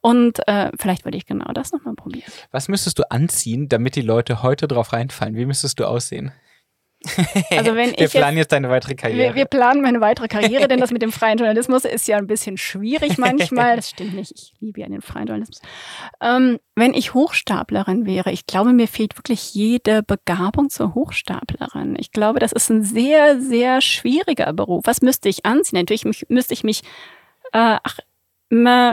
Und 0.00 0.46
äh, 0.48 0.70
vielleicht 0.78 1.04
würde 1.04 1.16
ich 1.16 1.26
genau 1.26 1.52
das 1.52 1.72
nochmal 1.72 1.94
probieren. 1.94 2.30
Was 2.50 2.68
müsstest 2.68 2.98
du 2.98 3.10
anziehen, 3.10 3.68
damit 3.68 3.94
die 3.94 4.02
Leute 4.02 4.42
heute 4.42 4.66
drauf 4.66 4.92
reinfallen? 4.92 5.36
Wie 5.36 5.46
müsstest 5.46 5.78
du 5.78 5.84
aussehen? 5.84 6.32
Also 7.50 7.74
wenn 7.76 7.90
wir 7.90 8.00
ich 8.00 8.10
planen 8.12 8.36
jetzt, 8.36 8.44
jetzt 8.44 8.52
deine 8.52 8.68
weitere 8.70 8.94
Karriere. 8.94 9.18
Wir, 9.18 9.34
wir, 9.34 9.44
planen 9.44 9.82
meine 9.82 10.00
weitere 10.00 10.28
Karriere, 10.28 10.68
denn 10.68 10.80
das 10.80 10.90
mit 10.90 11.02
dem 11.02 11.12
freien 11.12 11.38
Journalismus 11.38 11.84
ist 11.84 12.08
ja 12.08 12.16
ein 12.16 12.26
bisschen 12.26 12.56
schwierig 12.56 13.18
manchmal. 13.18 13.76
Das 13.76 13.90
stimmt 13.90 14.14
nicht. 14.14 14.32
Ich 14.34 14.52
liebe 14.60 14.80
ja 14.80 14.88
den 14.88 15.02
freien 15.02 15.26
Journalismus. 15.26 15.60
Ähm, 16.20 16.58
wenn 16.74 16.94
ich 16.94 17.14
Hochstaplerin 17.14 18.06
wäre, 18.06 18.32
ich 18.32 18.46
glaube, 18.46 18.72
mir 18.72 18.88
fehlt 18.88 19.18
wirklich 19.18 19.54
jede 19.54 20.02
Begabung 20.02 20.70
zur 20.70 20.94
Hochstaplerin. 20.94 21.96
Ich 21.98 22.12
glaube, 22.12 22.38
das 22.38 22.52
ist 22.52 22.70
ein 22.70 22.82
sehr, 22.82 23.40
sehr 23.40 23.80
schwieriger 23.80 24.52
Beruf. 24.52 24.82
Was 24.84 25.02
müsste 25.02 25.28
ich 25.28 25.44
anziehen? 25.44 25.80
Natürlich 25.80 26.04
müsste 26.28 26.54
ich 26.54 26.64
mich 26.64 26.82
äh, 27.52 27.78
ach, 27.82 27.98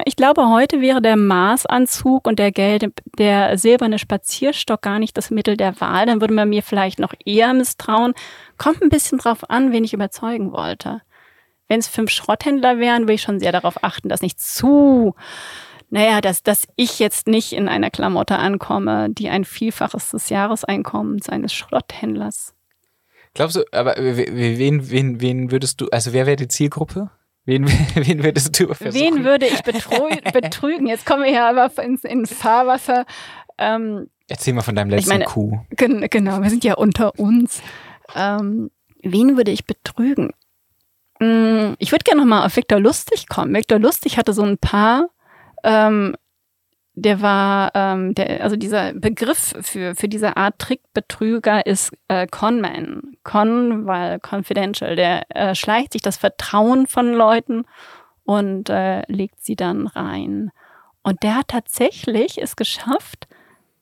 ich 0.05 0.15
glaube, 0.15 0.47
heute 0.47 0.79
wäre 0.79 1.01
der 1.01 1.17
Maßanzug 1.17 2.25
und 2.27 2.39
der 2.39 2.53
gelbe, 2.53 2.93
der 3.17 3.57
silberne 3.57 3.99
Spazierstock 3.99 4.81
gar 4.81 4.99
nicht 4.99 5.17
das 5.17 5.31
Mittel 5.31 5.57
der 5.57 5.81
Wahl. 5.81 6.05
Dann 6.05 6.21
würde 6.21 6.33
man 6.33 6.47
mir 6.47 6.63
vielleicht 6.63 6.97
noch 6.97 7.13
eher 7.25 7.53
misstrauen. 7.53 8.13
Kommt 8.57 8.81
ein 8.81 8.87
bisschen 8.87 9.17
drauf 9.17 9.49
an, 9.49 9.73
wen 9.73 9.83
ich 9.83 9.93
überzeugen 9.93 10.53
wollte. 10.53 11.01
Wenn 11.67 11.81
es 11.81 11.89
fünf 11.89 12.09
Schrotthändler 12.09 12.79
wären, 12.79 13.01
würde 13.03 13.15
ich 13.15 13.21
schon 13.21 13.41
sehr 13.41 13.51
darauf 13.51 13.83
achten, 13.83 14.07
dass 14.07 14.21
nicht 14.21 14.39
zu, 14.39 15.13
naja, 15.89 16.21
dass, 16.21 16.41
dass 16.41 16.65
ich 16.77 16.97
jetzt 16.99 17.27
nicht 17.27 17.51
in 17.51 17.67
einer 17.67 17.91
Klamotte 17.91 18.37
ankomme, 18.37 19.09
die 19.09 19.27
ein 19.27 19.43
Vielfaches 19.43 20.11
des 20.11 20.29
Jahreseinkommens 20.29 21.27
eines 21.27 21.51
Schrotthändlers. 21.51 22.55
Glaubst 23.33 23.57
du, 23.57 23.65
aber 23.73 23.95
wen, 23.97 24.89
wen, 24.89 25.19
wen 25.21 25.51
würdest 25.51 25.81
du, 25.81 25.89
also 25.91 26.13
wer 26.13 26.25
wäre 26.25 26.37
die 26.37 26.47
Zielgruppe? 26.47 27.11
Wen, 27.49 27.67
wen 27.95 28.23
würdest 28.23 28.59
du 28.59 28.73
versuchen? 28.73 28.93
Wen 28.93 29.23
würde 29.23 29.47
ich 29.47 29.63
betrügen? 30.31 30.85
Jetzt 30.85 31.05
kommen 31.05 31.23
wir 31.23 31.31
ja 31.31 31.49
aber 31.49 31.71
ins, 31.83 32.03
ins 32.03 32.31
Fahrwasser. 32.31 33.05
Ähm, 33.57 34.07
Erzähl 34.27 34.53
mal 34.53 34.61
von 34.61 34.75
deinem 34.75 34.91
letzten 34.91 35.09
meine, 35.09 35.25
Coup. 35.25 35.57
Gen 35.71 36.05
genau, 36.11 36.43
wir 36.43 36.49
sind 36.51 36.63
ja 36.63 36.75
unter 36.75 37.17
uns. 37.17 37.63
Ähm, 38.15 38.69
wen 39.01 39.35
würde 39.35 39.49
ich 39.49 39.65
betrügen? 39.65 40.31
Hm, 41.19 41.75
ich 41.79 41.91
würde 41.91 42.03
gerne 42.03 42.21
nochmal 42.21 42.45
auf 42.45 42.55
Viktor 42.55 42.79
Lustig 42.79 43.27
kommen. 43.27 43.55
Viktor 43.55 43.79
Lustig 43.79 44.17
hatte 44.17 44.33
so 44.33 44.43
ein 44.43 44.59
paar 44.59 45.07
ähm, 45.63 46.15
der 47.01 47.21
war, 47.21 47.71
ähm, 47.75 48.13
der, 48.15 48.43
also 48.43 48.55
dieser 48.55 48.93
Begriff 48.93 49.53
für, 49.61 49.95
für 49.95 50.07
diese 50.07 50.37
Art 50.37 50.59
Trickbetrüger 50.59 51.65
ist 51.65 51.91
äh, 52.07 52.27
Conman. 52.27 53.13
Con, 53.23 53.85
weil 53.85 54.19
confidential. 54.19 54.95
Der 54.95 55.23
äh, 55.29 55.55
schleicht 55.55 55.93
sich 55.93 56.01
das 56.01 56.17
Vertrauen 56.17 56.87
von 56.87 57.13
Leuten 57.13 57.65
und 58.23 58.69
äh, 58.69 59.03
legt 59.07 59.43
sie 59.43 59.55
dann 59.55 59.87
rein. 59.87 60.51
Und 61.01 61.23
der 61.23 61.37
hat 61.37 61.47
tatsächlich 61.49 62.41
es 62.41 62.55
geschafft, 62.55 63.27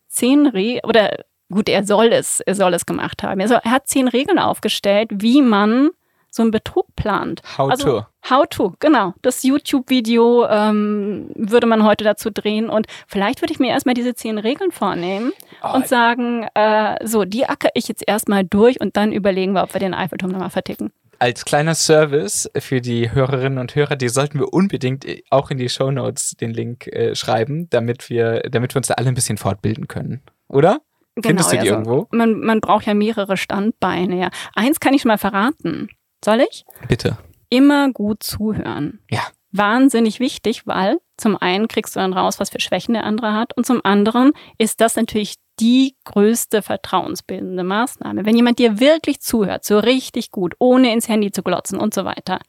zehn 0.08 0.47
Regeln, 0.47 0.86
oder 0.86 1.17
gut, 1.51 1.69
er 1.69 1.86
soll 1.86 2.08
es, 2.08 2.39
er 2.41 2.56
soll 2.56 2.73
es 2.73 2.86
gemacht 2.86 3.23
haben. 3.23 3.39
Er, 3.39 3.47
soll, 3.47 3.60
er 3.63 3.71
hat 3.71 3.88
zehn 3.88 4.08
Regeln 4.08 4.39
aufgestellt, 4.39 5.10
wie 5.13 5.41
man 5.41 5.89
so 6.30 6.43
einen 6.43 6.51
Betrug 6.51 6.95
plant. 6.95 7.41
How 7.58 7.71
also, 7.71 7.99
to. 8.01 8.06
How 8.30 8.46
to, 8.50 8.74
genau. 8.80 9.13
Das 9.22 9.44
YouTube-Video 9.44 10.48
ähm, 10.48 11.30
würde 11.36 11.68
man 11.68 11.84
heute 11.84 12.04
dazu 12.04 12.30
drehen 12.30 12.70
und 12.70 12.88
vielleicht 13.08 13.42
würde 13.42 13.54
ich 13.54 13.60
mir 13.60 13.70
erstmal 13.70 13.96
diese 13.96 14.16
zehn 14.16 14.38
Regeln 14.38 14.72
vornehmen 14.72 15.32
oh. 15.63 15.76
und 15.76 15.88
sagen, 15.88 16.48
äh, 16.54 16.98
so, 17.06 17.24
die 17.24 17.46
acker 17.46 17.70
ich 17.74 17.88
jetzt 17.88 18.04
erstmal 18.06 18.44
durch 18.44 18.82
und 18.82 18.98
dann 18.98 19.12
überlegen 19.12 19.54
wir, 19.54 19.63
ob 19.63 19.74
wir 19.74 19.80
den 19.80 19.94
Eiffelturm 19.94 20.32
nochmal 20.32 20.50
verticken 20.50 20.92
als 21.20 21.46
kleiner 21.46 21.74
Service 21.74 22.50
für 22.60 22.80
die 22.80 23.12
Hörerinnen 23.12 23.58
und 23.58 23.76
Hörer, 23.76 23.96
die 23.96 24.10
sollten 24.10 24.40
wir 24.40 24.54
unbedingt 24.54 25.06
auch 25.32 25.50
in 25.50 25.58
die 25.58 25.70
Show 25.70 25.90
Notes 25.90 26.36
den 26.40 26.54
Link 26.54 26.86
äh, 26.88 27.16
schreiben, 27.16 27.70
damit 27.72 28.12
wir, 28.12 28.42
damit 28.52 28.76
wir 28.76 28.80
uns 28.80 28.88
da 28.88 28.96
alle 28.96 29.08
ein 29.08 29.16
bisschen 29.16 29.38
fortbilden 29.38 29.88
können. 29.88 30.22
oder? 30.48 30.82
Genau, 31.16 31.30
Findest 31.30 31.52
du 31.52 31.56
die 31.56 31.62
also 31.62 31.74
irgendwo? 31.74 32.08
Man, 32.12 32.40
man 32.42 32.62
braucht 32.62 32.86
ja 32.86 32.94
mehrere 32.94 33.38
Standbeine. 33.38 34.20
Ja. 34.20 34.30
Eins 34.54 34.80
kann 34.80 34.94
ich 34.94 35.02
schon 35.02 35.10
mal 35.10 35.18
verraten. 35.18 35.90
Soll 36.24 36.42
ich? 36.42 36.63
Bitte. 36.88 37.18
Immer 37.50 37.92
gut 37.92 38.24
zuhören. 38.24 39.00
Ja. 39.10 39.22
Wahnsinnig 39.52 40.20
wichtig, 40.20 40.68
weil 40.68 41.00
zum 41.16 41.38
einen 41.38 41.68
kriegst 41.68 41.96
du 41.96 42.00
dann 42.00 42.14
raus, 42.14 42.40
was 42.40 42.50
für 42.50 42.60
Schwächen 42.60 42.94
der 42.94 43.06
andere 43.06 43.34
hat 43.34 43.56
und 43.56 43.66
zum 43.66 43.82
anderen 43.84 44.34
ist 44.58 44.82
das 44.82 44.96
natürlich 44.96 45.36
die 45.60 45.96
größte 46.04 46.62
vertrauensbildende 46.62 47.64
Maßnahme. 47.64 48.26
Wenn 48.26 48.36
jemand 48.36 48.60
dir 48.60 48.80
wirklich 48.80 49.22
zuhört, 49.22 49.64
so 49.64 49.80
richtig 49.80 50.32
gut, 50.32 50.56
ohne 50.60 50.94
ins 50.94 51.08
Handy 51.08 51.32
zu 51.32 51.42
glotzen 51.42 51.80
und 51.80 51.94
so 51.94 52.06
weiter, 52.06 52.40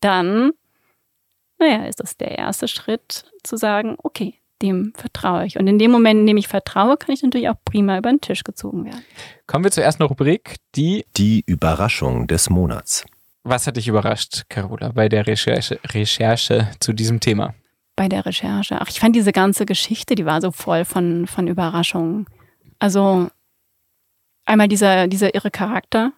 dann, 0.00 0.52
naja, 1.58 1.86
ist 1.86 2.00
das 2.00 2.16
der 2.16 2.38
erste 2.38 2.68
Schritt 2.68 3.30
zu 3.42 3.56
sagen, 3.56 3.96
okay, 4.02 4.40
dem 4.62 4.92
vertraue 4.96 5.46
ich. 5.46 5.58
Und 5.58 5.66
in 5.66 5.78
dem 5.78 5.90
Moment, 5.90 6.20
in 6.20 6.26
dem 6.26 6.36
ich 6.36 6.48
vertraue, 6.48 6.96
kann 6.96 7.14
ich 7.14 7.22
natürlich 7.22 7.48
auch 7.48 7.62
prima 7.64 7.98
über 7.98 8.10
den 8.10 8.20
Tisch 8.20 8.42
gezogen 8.42 8.84
werden. 8.86 9.04
Kommen 9.46 9.64
wir 9.64 9.70
zur 9.70 9.84
ersten 9.84 10.02
Rubrik, 10.02 10.56
die 10.74 11.04
Die 11.16 11.44
Überraschung 11.46 12.26
des 12.26 12.50
Monats. 12.50 13.04
Was 13.44 13.66
hat 13.66 13.76
dich 13.76 13.88
überrascht, 13.88 14.44
Carola, 14.48 14.90
bei 14.90 15.08
der 15.08 15.26
Recherche, 15.26 15.80
Recherche 15.92 16.70
zu 16.80 16.92
diesem 16.92 17.20
Thema? 17.20 17.54
bei 17.98 18.08
der 18.08 18.24
Recherche. 18.24 18.80
Ach, 18.80 18.88
ich 18.88 19.00
fand 19.00 19.16
diese 19.16 19.32
ganze 19.32 19.66
Geschichte, 19.66 20.14
die 20.14 20.24
war 20.24 20.40
so 20.40 20.52
voll 20.52 20.84
von, 20.84 21.26
von 21.26 21.48
Überraschungen. 21.48 22.26
Also 22.78 23.26
einmal 24.46 24.68
dieser, 24.68 25.08
dieser 25.08 25.34
irre 25.34 25.50
Charakter, 25.50 26.12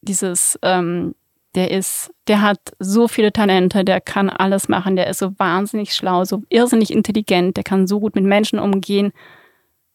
dieses, 0.00 0.58
ähm, 0.62 1.14
der 1.54 1.70
ist, 1.70 2.10
der 2.28 2.40
hat 2.40 2.72
so 2.78 3.08
viele 3.08 3.30
Talente, 3.30 3.84
der 3.84 4.00
kann 4.00 4.30
alles 4.30 4.70
machen, 4.70 4.96
der 4.96 5.06
ist 5.06 5.18
so 5.18 5.38
wahnsinnig 5.38 5.92
schlau, 5.92 6.24
so 6.24 6.44
irrsinnig 6.48 6.90
intelligent, 6.90 7.58
der 7.58 7.64
kann 7.64 7.86
so 7.86 8.00
gut 8.00 8.14
mit 8.14 8.24
Menschen 8.24 8.58
umgehen. 8.58 9.12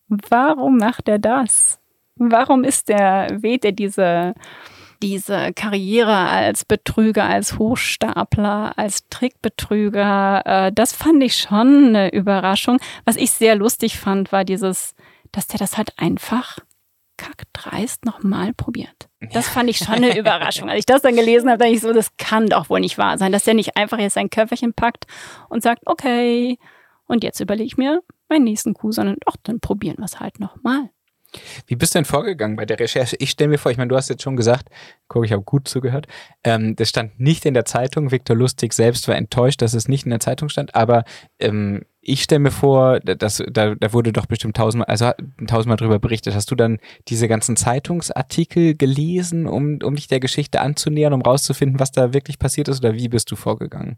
Warum 0.08 0.78
macht 0.78 1.10
er 1.10 1.18
das? 1.18 1.80
Warum 2.16 2.64
ist 2.64 2.90
der, 2.90 3.28
weht 3.42 3.66
er 3.66 3.72
diese, 3.72 4.36
diese 5.02 5.54
Karriere 5.54 6.16
als 6.16 6.66
Betrüger, 6.66 7.26
als 7.26 7.58
Hochstapler, 7.58 8.78
als 8.78 9.08
Trickbetrüger, 9.10 10.44
äh, 10.46 10.72
das 10.72 10.94
fand 10.94 11.24
ich 11.24 11.38
schon 11.38 11.88
eine 11.88 12.14
Überraschung. 12.14 12.80
Was 13.06 13.16
ich 13.16 13.32
sehr 13.32 13.56
lustig 13.56 13.98
fand, 13.98 14.32
war 14.32 14.44
dieses, 14.44 14.96
dass 15.32 15.48
der 15.48 15.60
das 15.60 15.78
halt 15.78 15.94
einfach 15.98 16.60
kackdreist 17.18 18.06
nochmal 18.06 18.54
probiert. 18.54 19.10
Das 19.34 19.50
fand 19.50 19.70
ich 19.70 19.78
schon 19.80 19.96
eine 19.96 20.18
Überraschung. 20.18 20.70
Als 20.70 20.80
ich 20.80 20.86
das 20.86 21.02
dann 21.02 21.16
gelesen 21.16 21.50
habe, 21.50 21.58
dachte 21.58 21.74
ich 21.74 21.82
so, 21.82 21.92
das 21.92 22.16
kann 22.18 22.48
doch 22.48 22.70
wohl 22.70 22.80
nicht 22.80 22.98
wahr 22.98 23.18
sein, 23.18 23.32
dass 23.32 23.44
der 23.44 23.56
nicht 23.56 23.76
einfach 23.76 23.98
jetzt 23.98 24.14
sein 24.14 24.30
Köfferchen 24.30 24.74
packt 24.74 25.06
und 25.50 25.64
sagt, 25.64 25.82
okay, 25.86 26.60
und 27.08 27.24
jetzt 27.24 27.40
überlege 27.40 27.68
ich 27.68 27.78
mir 27.78 28.02
meinen 28.30 28.44
nächsten 28.44 28.74
Coup, 28.74 28.94
sondern 28.94 29.18
doch, 29.26 29.36
dann 29.44 29.60
probieren 29.60 29.98
wir 29.98 30.06
es 30.06 30.20
halt 30.20 30.40
nochmal. 30.40 30.90
Wie 31.66 31.76
bist 31.76 31.94
du 31.94 32.00
denn 32.00 32.06
vorgegangen 32.06 32.56
bei 32.56 32.66
der 32.66 32.80
Recherche? 32.80 33.16
Ich 33.20 33.32
stelle 33.32 33.50
mir 33.50 33.58
vor, 33.58 33.72
ich 33.72 33.78
meine, 33.78 33.90
du 33.90 33.96
hast 33.96 34.10
jetzt 34.10 34.24
schon 34.24 34.38
gesagt, 34.38 34.70
guck, 35.08 35.26
ich 35.26 35.32
habe 35.32 35.44
gut 35.44 35.68
zugehört. 35.68 36.08
Ähm, 36.44 36.76
das 36.76 36.90
stand 36.90 37.20
nicht 37.20 37.46
in 37.46 37.54
der 37.54 37.66
Zeitung. 37.66 38.12
Viktor 38.12 38.36
Lustig 38.36 38.74
selbst 38.74 39.08
war 39.08 39.16
enttäuscht, 39.16 39.62
dass 39.62 39.74
es 39.74 39.88
nicht 39.88 40.06
in 40.06 40.12
der 40.12 40.20
Zeitung 40.20 40.50
stand. 40.50 40.76
Aber 40.76 41.04
ähm, 41.40 41.84
ich 42.02 42.24
stelle 42.24 42.40
mir 42.40 42.52
vor, 42.52 43.02
dass, 43.02 43.44
da, 43.52 43.76
da 43.76 43.94
wurde 43.94 44.14
doch 44.14 44.26
bestimmt 44.26 44.56
tausendmal, 44.56 44.88
also 44.88 45.12
tausendmal 45.46 45.78
drüber 45.78 46.00
berichtet. 46.00 46.34
Hast 46.34 46.50
du 46.50 46.56
dann 46.56 46.80
diese 47.10 47.28
ganzen 47.28 47.58
Zeitungsartikel 47.58 48.76
gelesen, 48.76 49.46
um, 49.48 49.80
um 49.84 49.96
dich 49.96 50.08
der 50.08 50.22
Geschichte 50.22 50.62
anzunähern, 50.62 51.14
um 51.14 51.22
rauszufinden, 51.22 51.80
was 51.80 51.92
da 51.92 52.14
wirklich 52.14 52.40
passiert 52.40 52.70
ist? 52.70 52.80
Oder 52.80 52.94
wie 52.94 53.10
bist 53.10 53.30
du 53.30 53.36
vorgegangen? 53.36 53.98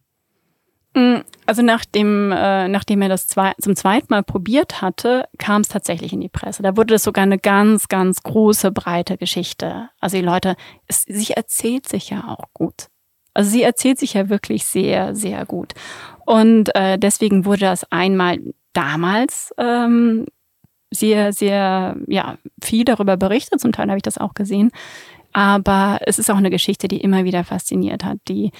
Also 1.49 1.63
nachdem, 1.63 2.31
äh, 2.31 2.67
nachdem 2.67 3.01
er 3.01 3.09
das 3.09 3.27
zwei, 3.27 3.53
zum 3.59 3.75
zweiten 3.75 4.05
Mal 4.09 4.21
probiert 4.21 4.83
hatte, 4.83 5.27
kam 5.39 5.61
es 5.61 5.67
tatsächlich 5.67 6.13
in 6.13 6.21
die 6.21 6.29
Presse. 6.29 6.61
Da 6.61 6.77
wurde 6.77 6.93
es 6.93 7.03
sogar 7.03 7.23
eine 7.23 7.39
ganz, 7.39 7.87
ganz 7.87 8.21
große, 8.21 8.71
breite 8.71 9.17
Geschichte. 9.17 9.89
Also 9.99 10.17
die 10.17 10.23
Leute, 10.23 10.55
es, 10.85 11.05
sie 11.07 11.33
erzählt 11.33 11.89
sich 11.89 12.11
ja 12.11 12.27
auch 12.27 12.53
gut. 12.53 12.89
Also 13.33 13.49
sie 13.49 13.63
erzählt 13.63 13.97
sich 13.97 14.13
ja 14.13 14.29
wirklich 14.29 14.63
sehr, 14.65 15.15
sehr 15.15 15.43
gut. 15.47 15.73
Und 16.27 16.69
äh, 16.75 16.99
deswegen 16.99 17.45
wurde 17.45 17.61
das 17.61 17.83
einmal 17.91 18.37
damals 18.73 19.51
ähm, 19.57 20.27
sehr, 20.91 21.33
sehr, 21.33 21.97
ja, 22.05 22.37
viel 22.61 22.85
darüber 22.85 23.17
berichtet. 23.17 23.59
Zum 23.59 23.71
Teil 23.71 23.87
habe 23.87 23.97
ich 23.97 24.03
das 24.03 24.19
auch 24.19 24.35
gesehen. 24.35 24.69
Aber 25.33 25.97
es 26.05 26.19
ist 26.19 26.29
auch 26.29 26.37
eine 26.37 26.51
Geschichte, 26.51 26.87
die 26.87 27.01
immer 27.01 27.23
wieder 27.23 27.43
fasziniert 27.43 28.03
hat, 28.03 28.19
die 28.27 28.51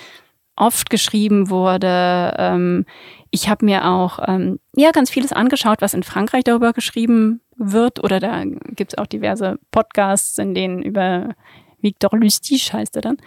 oft 0.60 0.89
geschrieben 0.89 1.50
wurde. 1.50 2.34
Ähm, 2.38 2.86
ich 3.32 3.50
habe 3.50 3.65
mir 3.65 3.88
auch 3.88 4.19
ähm, 4.28 4.60
ja 4.76 4.91
ganz 4.91 5.10
vieles 5.10 5.34
angeschaut, 5.34 5.82
was 5.82 5.93
in 5.93 6.04
Frankreich 6.04 6.43
darüber 6.43 6.74
geschrieben 6.74 7.41
wird. 7.56 8.04
Oder 8.04 8.19
da 8.19 8.43
gibt 8.43 8.93
es 8.93 8.98
auch 8.98 9.08
diverse 9.08 9.60
Podcasts, 9.72 10.38
in 10.38 10.54
denen 10.54 10.82
über 10.82 11.36
Victor 11.82 12.12
Lustige 12.17 12.74
heißt 12.74 12.95
er 12.98 13.02
dann, 13.02 13.17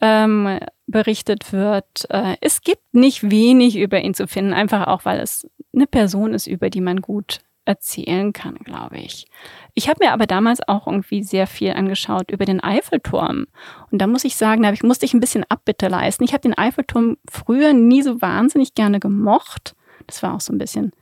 ähm, 0.00 0.58
berichtet 0.86 1.52
wird. 1.52 2.06
Äh, 2.10 2.36
es 2.40 2.62
gibt 2.62 2.94
nicht 2.94 3.30
wenig 3.30 3.76
über 3.76 4.00
ihn 4.00 4.14
zu 4.14 4.26
finden, 4.26 4.52
einfach 4.52 4.86
auch, 4.88 5.04
weil 5.04 5.20
es 5.20 5.48
eine 5.74 5.86
Person 5.86 6.34
ist, 6.34 6.46
über 6.46 6.68
die 6.68 6.80
man 6.80 7.00
gut 7.00 7.40
erzählen 7.64 8.32
kann, 8.32 8.54
glaube 8.56 8.98
ich. 8.98 9.26
Ich 9.74 9.88
habe 9.88 10.04
mir 10.04 10.12
aber 10.12 10.26
damals 10.26 10.66
auch 10.66 10.86
irgendwie 10.86 11.22
sehr 11.22 11.46
viel 11.46 11.72
angeschaut 11.72 12.30
über 12.30 12.44
den 12.44 12.62
Eiffelturm. 12.62 13.46
Und 13.90 13.98
da 14.02 14.06
muss 14.06 14.24
ich 14.24 14.36
sagen, 14.36 14.62
da 14.62 14.72
ich, 14.72 14.82
musste 14.82 15.06
ich 15.06 15.14
ein 15.14 15.20
bisschen 15.20 15.44
Abbitte 15.48 15.88
leisten. 15.88 16.24
Ich 16.24 16.32
habe 16.32 16.42
den 16.42 16.56
Eiffelturm 16.56 17.16
früher 17.30 17.72
nie 17.72 18.02
so 18.02 18.20
wahnsinnig 18.20 18.74
gerne 18.74 19.00
gemocht. 19.00 19.74
Das 20.06 20.22
war 20.22 20.34
auch 20.34 20.40
so 20.40 20.52
ein 20.52 20.58
bisschen, 20.58 20.92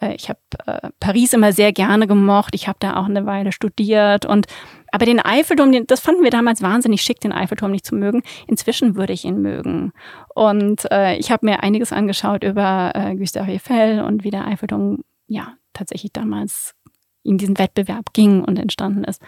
äh, 0.00 0.14
ich 0.14 0.28
habe 0.28 0.40
äh, 0.66 0.90
Paris 1.00 1.32
immer 1.32 1.52
sehr 1.52 1.72
gerne 1.72 2.06
gemocht. 2.06 2.54
Ich 2.54 2.68
habe 2.68 2.78
da 2.80 2.96
auch 2.96 3.06
eine 3.06 3.24
Weile 3.26 3.50
studiert. 3.50 4.26
Und 4.26 4.46
aber 4.92 5.06
den 5.06 5.20
Eiffelturm, 5.20 5.72
den, 5.72 5.86
das 5.86 6.00
fanden 6.00 6.22
wir 6.22 6.30
damals 6.30 6.62
wahnsinnig 6.62 7.02
schick, 7.02 7.20
den 7.20 7.32
Eiffelturm 7.32 7.72
nicht 7.72 7.86
zu 7.86 7.96
mögen. 7.96 8.22
Inzwischen 8.46 8.94
würde 8.94 9.14
ich 9.14 9.24
ihn 9.24 9.40
mögen. 9.40 9.92
Und 10.34 10.90
äh, 10.92 11.16
ich 11.16 11.32
habe 11.32 11.46
mir 11.46 11.62
einiges 11.62 11.92
angeschaut 11.92 12.44
über 12.44 12.92
äh, 12.94 13.16
Gustave 13.16 13.50
Eiffel 13.50 14.02
und 14.02 14.22
wie 14.22 14.30
der 14.30 14.46
Eiffelturm 14.46 15.02
ja 15.26 15.54
tatsächlich 15.74 16.12
damals 16.12 16.74
in 17.22 17.38
diesen 17.38 17.58
Wettbewerb 17.58 18.12
ging 18.12 18.42
und 18.44 18.58
entstanden 18.58 19.04
ist. 19.04 19.20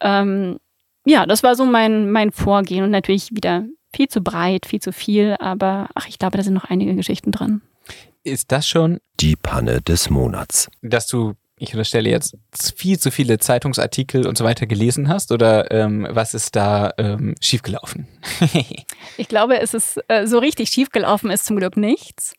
Ähm, 0.00 0.58
ja, 1.04 1.26
das 1.26 1.42
war 1.42 1.54
so 1.54 1.64
mein, 1.64 2.10
mein 2.10 2.32
Vorgehen 2.32 2.84
und 2.84 2.90
natürlich 2.90 3.30
wieder 3.32 3.64
viel 3.94 4.08
zu 4.08 4.20
breit, 4.20 4.66
viel 4.66 4.80
zu 4.80 4.92
viel, 4.92 5.36
aber 5.40 5.88
ach, 5.94 6.06
ich 6.06 6.18
glaube, 6.18 6.36
da 6.36 6.42
sind 6.42 6.54
noch 6.54 6.64
einige 6.64 6.94
Geschichten 6.94 7.32
drin. 7.32 7.62
Ist 8.22 8.52
das 8.52 8.68
schon 8.68 9.00
Die 9.20 9.36
Panne 9.36 9.80
des 9.80 10.10
Monats. 10.10 10.68
dass 10.82 11.06
du, 11.06 11.34
ich 11.56 11.72
unterstelle 11.72 12.10
jetzt, 12.10 12.36
viel 12.76 12.98
zu 12.98 13.10
viele 13.10 13.38
Zeitungsartikel 13.38 14.26
und 14.26 14.36
so 14.36 14.44
weiter 14.44 14.66
gelesen 14.66 15.08
hast 15.08 15.32
oder 15.32 15.70
ähm, 15.70 16.06
was 16.10 16.34
ist 16.34 16.54
da 16.54 16.92
ähm, 16.98 17.34
schiefgelaufen? 17.40 18.06
Ich 19.16 19.26
glaube, 19.26 19.58
es 19.58 19.74
ist 19.74 19.98
äh, 20.06 20.28
so 20.28 20.38
richtig 20.38 20.68
schiefgelaufen 20.68 21.30
ist 21.30 21.44
zum 21.44 21.56
Glück 21.56 21.76
nichts. 21.76 22.34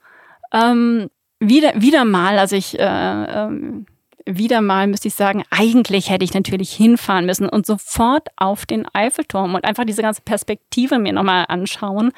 Ähm, 0.53 1.09
wieder, 1.39 1.73
wieder 1.81 2.05
mal, 2.05 2.37
also 2.39 2.55
ich 2.55 2.77
äh, 2.77 2.83
ähm, 2.83 3.85
wieder 4.25 4.61
mal 4.61 4.87
müsste 4.87 5.07
ich 5.07 5.15
sagen, 5.15 5.43
eigentlich 5.49 6.09
hätte 6.09 6.23
ich 6.23 6.33
natürlich 6.33 6.71
hinfahren 6.71 7.25
müssen 7.25 7.49
und 7.49 7.65
sofort 7.65 8.29
auf 8.35 8.65
den 8.65 8.85
Eiffelturm 8.93 9.55
und 9.55 9.65
einfach 9.65 9.85
diese 9.85 10.01
ganze 10.01 10.21
Perspektive 10.21 10.99
mir 10.99 11.13
nochmal 11.13 11.45
anschauen. 11.47 12.11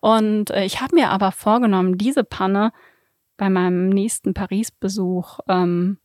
Und 0.00 0.50
äh, 0.50 0.64
ich 0.64 0.80
habe 0.80 0.94
mir 0.94 1.10
aber 1.10 1.32
vorgenommen, 1.32 1.98
diese 1.98 2.22
Panne 2.22 2.72
bei 3.36 3.50
meinem 3.50 3.88
nächsten 3.88 4.34
Paris-Besuch 4.34 5.40
ähm, 5.48 5.98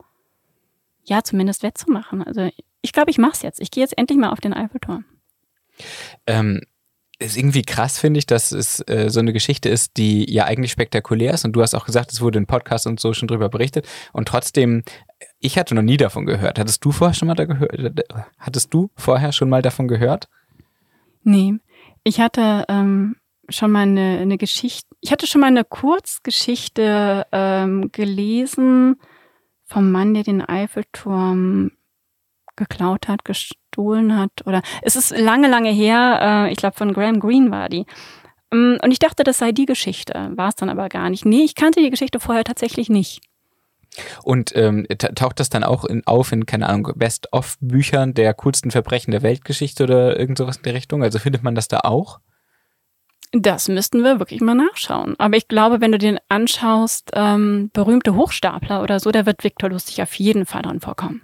ja 1.03 1.23
zumindest 1.23 1.63
wettzumachen. 1.63 2.23
Also 2.23 2.49
ich 2.81 2.93
glaube, 2.93 3.11
ich 3.11 3.17
mache 3.17 3.33
es 3.33 3.41
jetzt. 3.41 3.61
Ich 3.61 3.71
gehe 3.71 3.83
jetzt 3.83 3.97
endlich 3.97 4.17
mal 4.17 4.31
auf 4.31 4.41
den 4.41 4.53
Eiffelturm. 4.53 5.05
ähm, 6.25 6.61
ist 7.23 7.37
irgendwie 7.37 7.61
krass, 7.61 7.99
finde 7.99 8.19
ich, 8.19 8.25
dass 8.25 8.51
es 8.51 8.81
äh, 8.87 9.09
so 9.09 9.19
eine 9.19 9.33
Geschichte 9.33 9.69
ist, 9.69 9.97
die 9.97 10.31
ja 10.31 10.45
eigentlich 10.45 10.71
spektakulär 10.71 11.33
ist. 11.33 11.45
Und 11.45 11.53
du 11.53 11.61
hast 11.61 11.73
auch 11.73 11.85
gesagt, 11.85 12.11
es 12.11 12.21
wurde 12.21 12.39
in 12.39 12.45
Podcast 12.45 12.85
und 12.87 12.99
so 12.99 13.13
schon 13.13 13.27
drüber 13.27 13.49
berichtet. 13.49 13.87
Und 14.11 14.27
trotzdem, 14.27 14.83
ich 15.39 15.57
hatte 15.57 15.75
noch 15.75 15.81
nie 15.81 15.97
davon 15.97 16.25
gehört. 16.25 16.59
Hattest 16.59 16.83
du 16.85 16.91
vorher 16.91 17.13
schon 17.13 17.27
mal 17.27 17.35
da 17.35 17.45
gehört? 17.45 17.99
Hattest 18.37 18.73
du 18.73 18.91
vorher 18.95 19.31
schon 19.31 19.49
mal 19.49 19.61
davon 19.61 19.87
gehört? 19.87 20.27
Nee, 21.23 21.55
ich 22.03 22.19
hatte 22.19 22.65
ähm, 22.67 23.15
schon 23.49 23.71
mal 23.71 23.83
eine, 23.83 24.19
eine 24.19 24.37
Geschichte, 24.37 24.87
ich 24.99 25.11
hatte 25.11 25.27
schon 25.27 25.41
mal 25.41 25.47
eine 25.47 25.63
Kurzgeschichte 25.63 27.25
ähm, 27.31 27.91
gelesen 27.91 28.97
vom 29.65 29.91
Mann, 29.91 30.13
der 30.13 30.23
den 30.23 30.41
Eiffelturm 30.41 31.71
geklaut 32.55 33.07
hat, 33.07 33.23
gestohlen 33.73 34.17
hat 34.17 34.31
oder 34.45 34.61
es 34.81 34.95
ist 34.95 35.17
lange, 35.17 35.47
lange 35.49 35.71
her, 35.71 36.45
äh, 36.47 36.51
ich 36.51 36.57
glaube 36.57 36.77
von 36.77 36.93
Graham 36.93 37.19
Greene 37.19 37.51
war 37.51 37.69
die. 37.69 37.85
Ähm, 38.51 38.77
Und 38.81 38.91
ich 38.91 38.99
dachte, 38.99 39.23
das 39.23 39.37
sei 39.39 39.51
die 39.51 39.65
Geschichte, 39.65 40.31
war 40.35 40.49
es 40.49 40.55
dann 40.55 40.69
aber 40.69 40.89
gar 40.89 41.09
nicht. 41.09 41.25
Nee, 41.25 41.43
ich 41.43 41.55
kannte 41.55 41.81
die 41.81 41.89
Geschichte 41.89 42.19
vorher 42.19 42.43
tatsächlich 42.43 42.89
nicht. 42.89 43.21
Und 44.23 44.55
ähm, 44.55 44.87
ta- 44.97 45.09
taucht 45.09 45.39
das 45.39 45.49
dann 45.49 45.63
auch 45.63 45.85
in, 45.85 46.05
auf 46.07 46.31
in, 46.31 46.45
keine 46.47 46.67
Ahnung, 46.67 46.93
Best-of-Büchern 46.95 48.15
der 48.15 48.33
coolsten 48.33 48.71
Verbrechen 48.71 49.11
der 49.11 49.21
Weltgeschichte 49.21 49.83
oder 49.83 50.19
irgend 50.19 50.39
sowas 50.39 50.57
in 50.57 50.63
der 50.63 50.73
Richtung? 50.73 51.03
Also 51.03 51.19
findet 51.19 51.43
man 51.43 51.53
das 51.53 51.67
da 51.67 51.81
auch? 51.83 52.19
Das 53.33 53.67
müssten 53.67 54.03
wir 54.03 54.19
wirklich 54.19 54.41
mal 54.41 54.55
nachschauen. 54.55 55.15
Aber 55.19 55.37
ich 55.37 55.47
glaube, 55.47 55.79
wenn 55.81 55.91
du 55.91 55.97
den 55.97 56.19
anschaust, 56.29 57.11
ähm, 57.13 57.69
berühmte 57.73 58.15
Hochstapler 58.15 58.81
oder 58.81 58.99
so, 58.99 59.11
da 59.11 59.25
wird 59.25 59.43
Viktor 59.43 59.69
Lustig 59.69 60.01
auf 60.01 60.13
jeden 60.15 60.45
Fall 60.45 60.63
dran 60.63 60.79
vorkommen. 60.79 61.21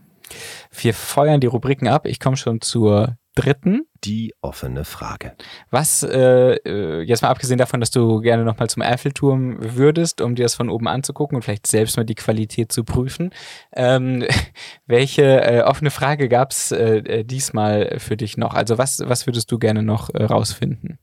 Wir 0.71 0.93
feuern 0.93 1.39
die 1.39 1.47
Rubriken 1.47 1.87
ab. 1.87 2.05
Ich 2.05 2.19
komme 2.19 2.37
schon 2.37 2.61
zur 2.61 3.17
dritten. 3.35 3.83
Die 4.03 4.33
offene 4.41 4.85
Frage. 4.85 5.35
Was, 5.71 6.03
äh, 6.03 6.55
äh, 6.55 7.01
jetzt 7.01 7.21
mal 7.21 7.29
abgesehen 7.29 7.57
davon, 7.57 7.79
dass 7.79 7.91
du 7.91 8.19
gerne 8.21 8.43
nochmal 8.43 8.69
zum 8.69 8.81
Eiffelturm 8.81 9.57
würdest, 9.59 10.21
um 10.21 10.35
dir 10.35 10.43
das 10.43 10.55
von 10.55 10.69
oben 10.69 10.87
anzugucken 10.87 11.35
und 11.35 11.43
vielleicht 11.43 11.67
selbst 11.67 11.97
mal 11.97 12.05
die 12.05 12.15
Qualität 12.15 12.71
zu 12.71 12.83
prüfen, 12.83 13.31
ähm, 13.73 14.25
welche 14.85 15.41
äh, 15.41 15.61
offene 15.61 15.91
Frage 15.91 16.29
gab 16.29 16.51
es 16.51 16.71
äh, 16.71 16.97
äh, 16.97 17.23
diesmal 17.23 17.99
für 17.99 18.17
dich 18.17 18.37
noch? 18.37 18.53
Also 18.53 18.77
was, 18.77 18.99
was 19.05 19.27
würdest 19.27 19.51
du 19.51 19.59
gerne 19.59 19.83
noch 19.83 20.09
äh, 20.13 20.23
rausfinden? 20.23 20.99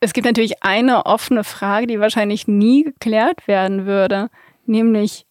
Es 0.00 0.12
gibt 0.12 0.26
natürlich 0.26 0.62
eine 0.62 1.06
offene 1.06 1.44
Frage, 1.44 1.86
die 1.86 1.98
wahrscheinlich 1.98 2.46
nie 2.46 2.84
geklärt 2.84 3.48
werden 3.48 3.86
würde, 3.86 4.28
nämlich, 4.66 5.26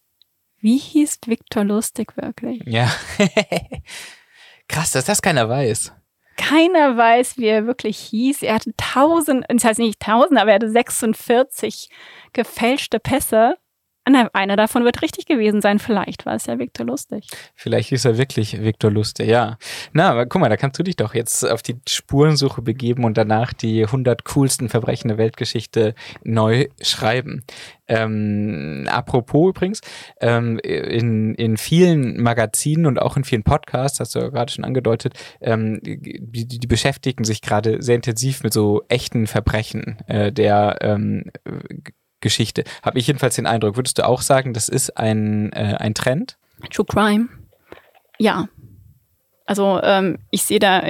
wie 0.63 0.77
hieß 0.77 1.19
Viktor 1.25 1.63
Lustig 1.63 2.15
wirklich? 2.17 2.61
Ja. 2.65 2.91
Krass, 4.67 4.91
dass 4.91 5.05
das 5.05 5.21
keiner 5.21 5.49
weiß. 5.49 5.93
Keiner 6.37 6.97
weiß, 6.97 7.37
wie 7.37 7.45
er 7.45 7.67
wirklich 7.67 7.97
hieß. 7.97 8.41
Er 8.41 8.55
hatte 8.55 8.73
tausend, 8.77 9.45
das 9.49 9.65
heißt 9.65 9.79
nicht 9.79 9.99
tausend, 9.99 10.39
aber 10.39 10.51
er 10.51 10.55
hatte 10.55 10.71
46 10.71 11.89
gefälschte 12.31 12.99
Pässe. 12.99 13.57
Einer 14.05 14.57
davon 14.57 14.83
wird 14.83 15.01
richtig 15.01 15.25
gewesen 15.25 15.61
sein. 15.61 15.79
Vielleicht 15.79 16.25
war 16.25 16.35
es 16.35 16.45
ja 16.45 16.59
Viktor 16.59 16.85
Lustig. 16.85 17.27
Vielleicht 17.55 17.91
ist 17.93 18.03
er 18.03 18.17
wirklich 18.17 18.61
Viktor 18.61 18.91
Lustig, 18.91 19.27
ja. 19.27 19.57
Na, 19.93 20.09
aber 20.09 20.25
guck 20.25 20.41
mal, 20.41 20.49
da 20.49 20.57
kannst 20.57 20.77
du 20.77 20.83
dich 20.83 20.97
doch 20.97 21.13
jetzt 21.13 21.49
auf 21.49 21.61
die 21.61 21.77
Spurensuche 21.87 22.61
begeben 22.61 23.05
und 23.05 23.17
danach 23.17 23.53
die 23.53 23.85
100 23.85 24.25
coolsten 24.25 24.67
Verbrechen 24.67 25.07
der 25.07 25.17
Weltgeschichte 25.17 25.95
neu 26.23 26.67
schreiben. 26.81 27.43
Ähm, 27.87 28.87
apropos 28.89 29.49
übrigens, 29.49 29.81
ähm, 30.19 30.59
in, 30.59 31.35
in 31.35 31.57
vielen 31.57 32.21
Magazinen 32.21 32.85
und 32.85 33.01
auch 33.01 33.15
in 33.15 33.23
vielen 33.23 33.43
Podcasts, 33.43 33.99
hast 33.99 34.15
du 34.15 34.19
ja 34.19 34.29
gerade 34.29 34.51
schon 34.51 34.65
angedeutet, 34.65 35.13
ähm, 35.41 35.79
die, 35.81 36.47
die 36.47 36.67
beschäftigen 36.67 37.23
sich 37.23 37.41
gerade 37.41 37.81
sehr 37.81 37.95
intensiv 37.95 38.43
mit 38.43 38.53
so 38.53 38.83
echten 38.89 39.27
Verbrechen 39.27 39.97
äh, 40.07 40.31
der 40.31 40.77
ähm, 40.81 41.25
Geschichte. 42.23 42.63
Habe 42.81 42.97
ich 42.97 43.05
jedenfalls 43.05 43.35
den 43.35 43.45
Eindruck. 43.45 43.75
Würdest 43.75 43.99
du 43.99 44.07
auch 44.07 44.21
sagen, 44.21 44.53
das 44.53 44.67
ist 44.67 44.97
ein, 44.97 45.53
äh, 45.53 45.75
ein 45.79 45.93
Trend? 45.93 46.37
True 46.71 46.85
Crime. 46.85 47.29
Ja. 48.17 48.47
Also 49.45 49.79
ähm, 49.83 50.17
ich 50.31 50.43
sehe 50.43 50.59
da, 50.59 50.81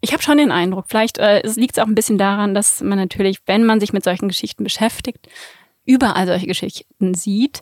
ich 0.00 0.12
habe 0.12 0.22
schon 0.22 0.38
den 0.38 0.52
Eindruck, 0.52 0.86
vielleicht 0.88 1.18
äh, 1.18 1.42
liegt 1.56 1.76
es 1.76 1.82
auch 1.82 1.88
ein 1.88 1.94
bisschen 1.94 2.18
daran, 2.18 2.54
dass 2.54 2.80
man 2.80 2.98
natürlich, 2.98 3.40
wenn 3.46 3.66
man 3.66 3.80
sich 3.80 3.92
mit 3.92 4.04
solchen 4.04 4.28
Geschichten 4.28 4.64
beschäftigt, 4.64 5.28
überall 5.84 6.26
solche 6.26 6.46
Geschichten 6.46 7.14
sieht. 7.14 7.60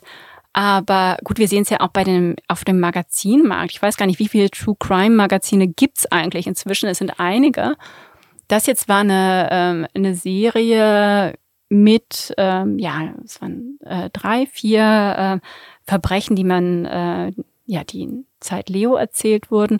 Aber 0.53 1.17
gut, 1.23 1.39
wir 1.39 1.47
sehen 1.47 1.63
es 1.63 1.69
ja 1.69 1.81
auch 1.81 1.89
bei 1.89 2.03
dem, 2.03 2.35
auf 2.47 2.63
dem 2.63 2.79
Magazinmarkt. 2.79 3.71
Ich 3.71 3.81
weiß 3.81 3.97
gar 3.97 4.05
nicht, 4.05 4.19
wie 4.19 4.27
viele 4.27 4.49
True 4.49 4.75
Crime 4.79 5.15
Magazine 5.15 5.67
gibt 5.67 5.99
es 5.99 6.11
eigentlich 6.11 6.47
inzwischen. 6.47 6.89
Es 6.89 6.99
sind 6.99 7.19
einige. 7.19 7.75
Das 8.47 8.65
jetzt 8.65 8.87
war 8.87 8.99
eine, 8.99 9.49
ähm, 9.51 9.87
eine 9.93 10.15
Serie 10.15 11.33
mit, 11.69 12.33
ähm, 12.37 12.79
ja, 12.79 13.13
es 13.23 13.41
waren 13.41 13.79
äh, 13.83 14.09
drei, 14.11 14.45
vier 14.45 15.41
äh, 15.43 15.47
Verbrechen, 15.83 16.35
die 16.35 16.43
man, 16.43 16.85
äh, 16.85 17.31
ja, 17.65 17.83
die 17.83 18.03
in 18.03 18.25
Zeit 18.39 18.69
Leo 18.69 18.95
erzählt 18.95 19.51
wurden. 19.51 19.79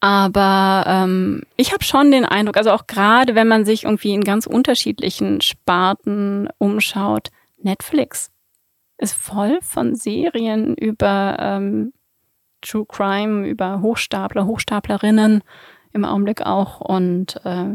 Aber 0.00 0.84
ähm, 0.86 1.42
ich 1.56 1.72
habe 1.72 1.84
schon 1.84 2.10
den 2.10 2.24
Eindruck, 2.24 2.56
also 2.56 2.70
auch 2.70 2.86
gerade 2.86 3.34
wenn 3.34 3.48
man 3.48 3.66
sich 3.66 3.84
irgendwie 3.84 4.14
in 4.14 4.24
ganz 4.24 4.46
unterschiedlichen 4.46 5.42
Sparten 5.42 6.48
umschaut, 6.56 7.30
Netflix 7.58 8.30
ist 8.96 9.14
voll 9.14 9.58
von 9.62 9.94
Serien 9.94 10.74
über 10.74 11.36
ähm, 11.38 11.92
True 12.62 12.86
Crime, 12.86 13.46
über 13.46 13.80
Hochstapler, 13.80 14.46
Hochstaplerinnen 14.46 15.42
im 15.92 16.04
Augenblick 16.04 16.42
auch. 16.42 16.80
Und 16.80 17.40
äh, 17.44 17.74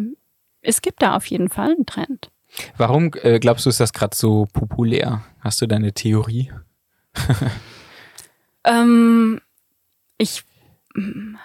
es 0.61 0.81
gibt 0.81 1.01
da 1.01 1.15
auf 1.15 1.25
jeden 1.27 1.49
Fall 1.49 1.71
einen 1.71 1.85
Trend. 1.85 2.31
Warum 2.77 3.11
äh, 3.21 3.39
glaubst 3.39 3.65
du, 3.65 3.69
ist 3.69 3.79
das 3.79 3.93
gerade 3.93 4.15
so 4.15 4.47
populär? 4.51 5.23
Hast 5.39 5.61
du 5.61 5.67
deine 5.67 5.93
Theorie? 5.93 6.51
ähm, 8.63 9.39
ich 10.17 10.43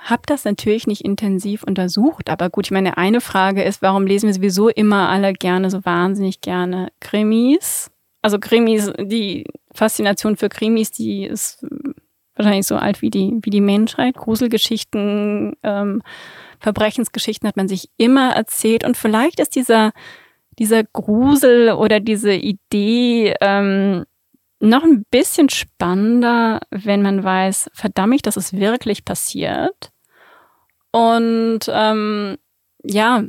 habe 0.05 0.23
das 0.27 0.45
natürlich 0.45 0.87
nicht 0.87 1.05
intensiv 1.05 1.65
untersucht, 1.65 2.31
aber 2.31 2.51
gut, 2.51 2.67
ich 2.67 2.71
meine, 2.71 2.97
eine 2.97 3.21
Frage 3.21 3.63
ist, 3.63 3.83
warum 3.83 4.07
lesen 4.07 4.29
wir 4.29 4.35
sowieso 4.35 4.69
immer 4.69 5.09
alle 5.09 5.33
gerne, 5.33 5.71
so 5.71 5.85
wahnsinnig 5.85 6.41
gerne 6.41 6.93
Krimis? 7.01 7.91
Also 8.23 8.39
Krimis, 8.39 8.93
die 9.01 9.47
Faszination 9.73 10.37
für 10.37 10.49
Krimis, 10.49 10.93
die 10.93 11.25
ist 11.25 11.67
wahrscheinlich 12.37 12.67
so 12.67 12.77
alt 12.77 13.03
wie 13.03 13.11
die, 13.11 13.39
wie 13.43 13.51
die 13.51 13.61
Menschheit. 13.61 14.15
Gruselgeschichten, 14.15 15.57
ähm, 15.63 16.03
Verbrechensgeschichten 16.61 17.49
hat 17.49 17.57
man 17.57 17.69
sich 17.69 17.89
immer 17.97 18.35
erzählt 18.35 18.85
und 18.85 18.97
vielleicht 18.97 19.41
ist 19.41 19.57
dieser 19.57 19.93
dieser 20.61 20.85
Grusel 20.85 21.73
oder 21.73 22.01
diese 22.01 22.35
Idee 22.35 23.35
ähm, 23.41 24.05
noch 24.61 24.85
ein 24.85 25.05
bisschen 25.11 25.49
spannender, 25.49 26.61
wenn 26.71 27.01
man 27.01 27.25
weiß, 27.25 27.71
verdammt, 27.73 28.27
das 28.27 28.37
ist 28.37 28.53
wirklich 28.53 29.07
passiert. 29.07 29.91
Und 30.93 31.61
ähm, 31.69 32.37
ja, 32.85 33.25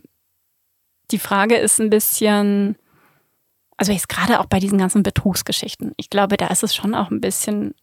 die 1.11 1.19
Frage 1.19 1.55
ist 1.55 1.79
ein 1.79 1.89
bisschen, 1.89 2.75
also 3.77 3.93
jetzt 3.93 4.09
gerade 4.09 4.41
auch 4.41 4.45
bei 4.45 4.59
diesen 4.59 4.77
ganzen 4.77 5.01
Betrugsgeschichten, 5.01 5.93
ich 5.95 6.09
glaube, 6.09 6.35
da 6.35 6.47
ist 6.47 6.63
es 6.63 6.75
schon 6.75 6.93
auch 6.93 7.11
ein 7.11 7.21
bisschen 7.21 7.75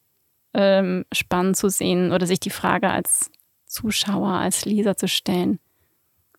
ähm, 0.52 1.06
spannend 1.11 1.56
zu 1.56 1.70
sehen 1.70 2.12
oder 2.12 2.26
sich 2.26 2.40
die 2.40 2.50
Frage 2.50 2.90
als 2.90 3.30
Zuschauer, 3.64 4.32
als 4.32 4.66
Leser 4.66 4.96
zu 4.96 5.08
stellen, 5.08 5.58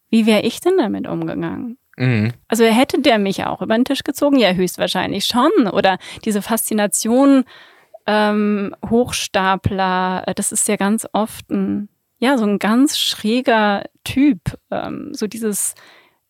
wie 0.10 0.28
wäre 0.28 0.42
ich 0.42 0.62
denn 0.62 0.78
damit 0.78 1.08
umgegangen? 1.08 1.80
Mhm. 2.00 2.32
Also 2.48 2.64
hätte 2.64 3.02
der 3.02 3.20
mich 3.20 3.44
auch 3.44 3.62
über 3.62 3.76
den 3.76 3.84
Tisch 3.84 4.04
gezogen? 4.04 4.40
Ja, 4.40 4.54
höchstwahrscheinlich 4.54 5.26
schon. 5.26 5.52
Oder 5.72 5.98
diese 6.24 6.42
Faszination 6.42 7.44
ähm, 8.08 8.74
Hochstapler, 8.90 10.24
äh, 10.26 10.34
das 10.34 10.54
ist 10.54 10.68
ja 10.70 10.78
ganz 10.78 11.06
oft 11.12 11.50
ein, 11.52 11.90
ja, 12.18 12.38
so 12.38 12.46
ein 12.46 12.58
ganz 12.58 12.98
schräger 12.98 13.84
Typ. 14.06 14.58
Ähm, 14.72 15.10
so 15.14 15.28
dieses 15.28 15.76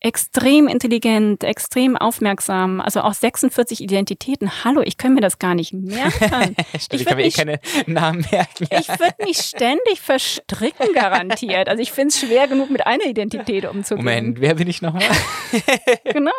extrem 0.01 0.69
intelligent, 0.69 1.43
extrem 1.43 1.97
aufmerksam, 1.97 2.79
also 2.79 3.01
auch 3.01 3.13
46 3.13 3.81
Identitäten. 3.81 4.63
Hallo, 4.63 4.81
ich 4.81 4.97
kann 4.97 5.13
mir 5.13 5.19
das 5.19 5.39
gar 5.39 5.55
nicht 5.55 5.73
merken. 5.73 6.55
ich, 6.73 6.87
ich 6.91 7.05
kann 7.05 7.17
mir 7.17 7.25
eh 7.25 7.31
keine 7.31 7.59
Namen 7.85 8.25
merken. 8.31 8.67
ich 8.71 8.87
würde 8.87 9.15
mich 9.25 9.39
ständig 9.39 9.99
verstricken, 9.99 10.93
garantiert. 10.93 11.67
Also 11.67 11.83
ich 11.83 11.91
finde 11.91 12.09
es 12.09 12.19
schwer 12.19 12.47
genug, 12.47 12.69
mit 12.69 12.87
einer 12.87 13.05
Identität 13.05 13.65
umzugehen. 13.65 14.05
Moment, 14.05 14.39
wer 14.39 14.55
bin 14.55 14.69
ich 14.69 14.81
nochmal? 14.81 15.03
genau. 16.05 16.31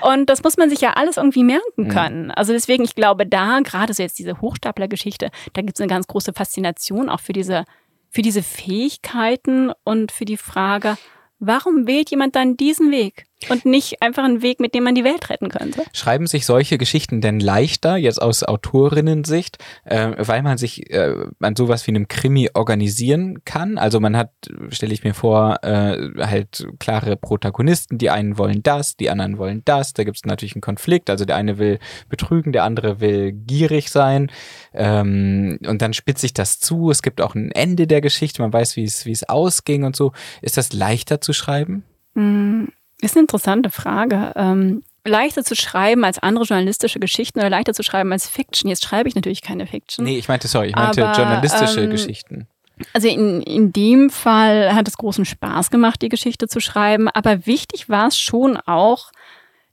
Und 0.00 0.28
das 0.28 0.42
muss 0.42 0.56
man 0.56 0.68
sich 0.68 0.80
ja 0.80 0.94
alles 0.94 1.16
irgendwie 1.16 1.44
merken 1.44 1.88
können. 1.88 2.32
Also 2.32 2.52
deswegen, 2.52 2.82
ich 2.84 2.96
glaube, 2.96 3.24
da, 3.24 3.60
gerade 3.62 3.94
so 3.94 4.02
jetzt 4.02 4.18
diese 4.18 4.40
Hochstapler-Geschichte, 4.40 5.30
da 5.52 5.62
gibt 5.62 5.78
es 5.78 5.80
eine 5.80 5.88
ganz 5.88 6.08
große 6.08 6.32
Faszination 6.32 7.08
auch 7.08 7.20
für 7.20 7.32
diese, 7.32 7.64
für 8.10 8.22
diese 8.22 8.42
Fähigkeiten 8.42 9.70
und 9.84 10.10
für 10.10 10.24
die 10.24 10.36
Frage, 10.36 10.96
Warum 11.40 11.86
wählt 11.86 12.10
jemand 12.10 12.36
dann 12.36 12.58
diesen 12.58 12.90
Weg 12.90 13.26
und 13.48 13.64
nicht 13.64 14.02
einfach 14.02 14.24
einen 14.24 14.42
Weg, 14.42 14.60
mit 14.60 14.74
dem 14.74 14.84
man 14.84 14.94
die 14.94 15.04
Welt 15.04 15.30
retten 15.30 15.48
könnte? 15.48 15.82
Schreiben 15.92 16.26
sich 16.26 16.46
solche 16.46 16.78
Geschichten 16.78 17.20
denn 17.20 17.40
leichter, 17.40 17.96
jetzt 17.96 18.20
aus 18.20 18.42
Autorinnensicht, 18.42 19.58
äh, 19.84 20.12
weil 20.18 20.42
man 20.42 20.58
sich 20.58 20.90
äh, 20.90 21.14
an 21.40 21.56
sowas 21.56 21.86
wie 21.86 21.92
einem 21.92 22.08
Krimi 22.08 22.50
organisieren 22.54 23.44
kann? 23.44 23.78
Also 23.78 24.00
man 24.00 24.16
hat, 24.16 24.30
stelle 24.68 24.92
ich 24.92 25.04
mir 25.04 25.14
vor, 25.14 25.58
äh, 25.62 25.96
halt 26.18 26.66
klare 26.78 27.16
Protagonisten, 27.16 27.98
die 27.98 28.10
einen 28.10 28.38
wollen 28.38 28.62
das, 28.62 28.96
die 28.96 29.10
anderen 29.10 29.38
wollen 29.38 29.62
das, 29.64 29.92
da 29.92 30.04
gibt 30.04 30.16
es 30.18 30.24
natürlich 30.24 30.54
einen 30.54 30.62
Konflikt, 30.62 31.10
also 31.10 31.24
der 31.24 31.36
eine 31.36 31.58
will 31.58 31.78
betrügen, 32.08 32.52
der 32.52 32.64
andere 32.64 33.00
will 33.00 33.32
gierig 33.32 33.90
sein 33.90 34.30
ähm, 34.72 35.58
und 35.66 35.82
dann 35.82 35.92
spitzt 35.92 36.20
sich 36.20 36.34
das 36.34 36.58
zu, 36.60 36.90
es 36.90 37.02
gibt 37.02 37.20
auch 37.20 37.34
ein 37.34 37.50
Ende 37.52 37.86
der 37.86 38.00
Geschichte, 38.00 38.42
man 38.42 38.52
weiß, 38.52 38.76
wie 38.76 38.84
es 38.84 39.28
ausging 39.28 39.84
und 39.84 39.96
so. 39.96 40.12
Ist 40.42 40.56
das 40.56 40.72
leichter 40.72 41.20
zu 41.20 41.32
schreiben? 41.32 41.84
Mm, 42.14 42.64
ist 43.00 43.16
eine 43.16 43.22
interessante 43.22 43.70
Frage. 43.70 44.32
Ähm, 44.36 44.82
leichter 45.04 45.44
zu 45.44 45.56
schreiben 45.56 46.04
als 46.04 46.18
andere 46.18 46.44
journalistische 46.44 47.00
Geschichten 47.00 47.38
oder 47.38 47.50
leichter 47.50 47.74
zu 47.74 47.82
schreiben 47.82 48.12
als 48.12 48.28
Fiction. 48.28 48.68
Jetzt 48.68 48.84
schreibe 48.84 49.08
ich 49.08 49.14
natürlich 49.14 49.42
keine 49.42 49.66
Fiction. 49.66 50.04
Nee, 50.04 50.18
ich 50.18 50.28
meinte, 50.28 50.48
sorry, 50.48 50.68
ich 50.68 50.76
meinte 50.76 51.06
aber, 51.06 51.18
journalistische 51.18 51.80
ähm, 51.80 51.90
Geschichten. 51.90 52.46
Also 52.92 53.08
in, 53.08 53.42
in 53.42 53.72
dem 53.72 54.10
Fall 54.10 54.74
hat 54.74 54.88
es 54.88 54.96
großen 54.96 55.24
Spaß 55.24 55.70
gemacht, 55.70 56.00
die 56.02 56.08
Geschichte 56.08 56.48
zu 56.48 56.60
schreiben, 56.60 57.08
aber 57.08 57.46
wichtig 57.46 57.88
war 57.88 58.08
es 58.08 58.18
schon 58.18 58.56
auch, 58.56 59.10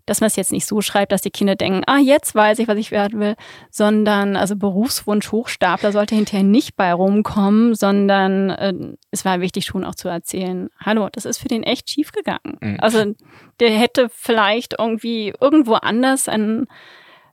dass 0.07 0.21
man 0.21 0.27
es 0.27 0.35
jetzt 0.35 0.51
nicht 0.51 0.65
so 0.65 0.81
schreibt, 0.81 1.11
dass 1.11 1.21
die 1.21 1.29
Kinder 1.29 1.55
denken, 1.55 1.83
ah, 1.85 1.99
jetzt 1.99 2.33
weiß 2.33 2.57
ich, 2.59 2.67
was 2.67 2.77
ich 2.77 2.89
werden 2.89 3.19
will, 3.19 3.35
sondern 3.69 4.35
also 4.35 4.55
Berufswunsch 4.55 5.31
Hochstapler 5.31 5.91
sollte 5.91 6.15
hinterher 6.15 6.43
nicht 6.43 6.75
bei 6.75 6.91
rumkommen, 6.91 7.75
sondern 7.75 8.49
äh, 8.49 8.73
es 9.11 9.25
war 9.25 9.41
wichtig 9.41 9.65
schon 9.65 9.83
auch 9.83 9.95
zu 9.95 10.07
erzählen, 10.07 10.69
hallo, 10.79 11.09
das 11.11 11.25
ist 11.25 11.37
für 11.37 11.49
den 11.49 11.63
echt 11.63 11.89
schief 11.89 12.11
gegangen. 12.11 12.57
Mhm. 12.61 12.77
Also 12.79 13.13
der 13.59 13.69
hätte 13.69 14.09
vielleicht 14.09 14.75
irgendwie 14.79 15.33
irgendwo 15.39 15.73
anders 15.73 16.27
ein 16.27 16.67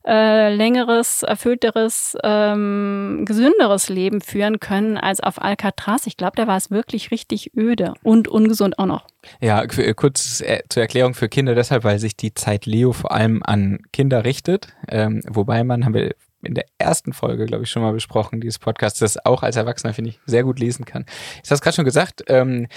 äh, 0.07 0.55
längeres, 0.55 1.23
erfüllteres, 1.23 2.17
ähm, 2.23 3.25
gesünderes 3.27 3.89
Leben 3.89 4.21
führen 4.21 4.61
können 4.61 4.97
als 4.97 5.21
auf 5.21 5.41
Alcatraz. 5.41 6.07
Ich 6.07 6.17
glaube, 6.17 6.37
da 6.37 6.47
war 6.47 6.57
es 6.57 6.71
wirklich 6.71 7.11
richtig 7.11 7.57
öde 7.57 7.95
und 8.03 8.29
ungesund 8.29 8.79
auch 8.79 8.87
noch. 8.87 9.07
Ja, 9.41 9.63
äh, 9.63 9.95
kurz 9.95 10.43
zur 10.69 10.83
Erklärung 10.83 11.15
für 11.15 11.29
Kinder 11.29 11.55
deshalb, 11.55 11.85
weil 11.85 11.99
sich 11.99 12.17
die 12.17 12.35
Zeit 12.35 12.67
Leo 12.67 12.93
vor 12.93 13.13
allem 13.13 13.43
an 13.43 13.81
Kinder 13.93 14.25
richtet. 14.25 14.69
Ähm, 14.89 15.23
wobei 15.27 15.65
man, 15.65 15.85
haben 15.85 15.95
wir 15.95 16.15
in 16.43 16.55
der 16.55 16.67
ersten 16.79 17.13
Folge, 17.13 17.47
glaube 17.47 17.65
ich, 17.65 17.71
schon 17.71 17.83
mal 17.83 17.93
besprochen, 17.93 18.41
dieses 18.41 18.59
Podcast, 18.59 19.01
das 19.01 19.25
auch 19.25 19.43
als 19.43 19.57
Erwachsener, 19.57 19.95
finde 19.95 20.11
ich, 20.11 20.21
sehr 20.27 20.45
gut 20.45 20.59
lesen 20.59 20.85
kann. 20.85 21.07
Ich 21.43 21.51
habe 21.51 21.55
es 21.55 21.61
gerade 21.63 21.77
schon 21.77 21.85
gesagt, 21.85 22.25
ähm, 22.29 22.69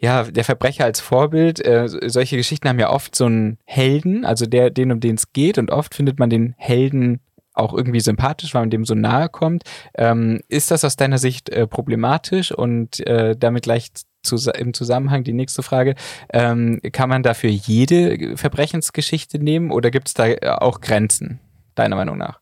ja, 0.00 0.24
der 0.24 0.44
Verbrecher 0.44 0.84
als 0.84 1.00
Vorbild. 1.00 1.64
Äh, 1.64 1.86
solche 1.86 2.36
Geschichten 2.36 2.68
haben 2.68 2.78
ja 2.78 2.90
oft 2.90 3.14
so 3.14 3.26
einen 3.26 3.58
Helden, 3.64 4.24
also 4.24 4.46
der, 4.46 4.70
den, 4.70 4.92
um 4.92 5.00
den 5.00 5.16
es 5.16 5.32
geht, 5.32 5.58
und 5.58 5.70
oft 5.70 5.94
findet 5.94 6.18
man 6.18 6.30
den 6.30 6.54
Helden 6.56 7.20
auch 7.52 7.74
irgendwie 7.74 8.00
sympathisch, 8.00 8.54
weil 8.54 8.62
man 8.62 8.70
dem 8.70 8.86
so 8.86 8.94
nahe 8.94 9.28
kommt. 9.28 9.64
Ähm, 9.94 10.40
ist 10.48 10.70
das 10.70 10.84
aus 10.84 10.96
deiner 10.96 11.18
Sicht 11.18 11.50
äh, 11.50 11.66
problematisch 11.66 12.50
und 12.50 13.06
äh, 13.06 13.36
damit 13.36 13.64
gleich 13.64 13.90
zu, 14.22 14.36
im 14.52 14.72
Zusammenhang 14.72 15.22
die 15.24 15.34
nächste 15.34 15.62
Frage, 15.62 15.94
ähm, 16.32 16.80
kann 16.92 17.10
man 17.10 17.22
dafür 17.22 17.50
jede 17.50 18.36
Verbrechensgeschichte 18.36 19.38
nehmen 19.38 19.70
oder 19.70 19.90
gibt 19.90 20.08
es 20.08 20.14
da 20.14 20.26
äh, 20.26 20.48
auch 20.48 20.80
Grenzen, 20.80 21.40
deiner 21.74 21.96
Meinung 21.96 22.16
nach? 22.16 22.40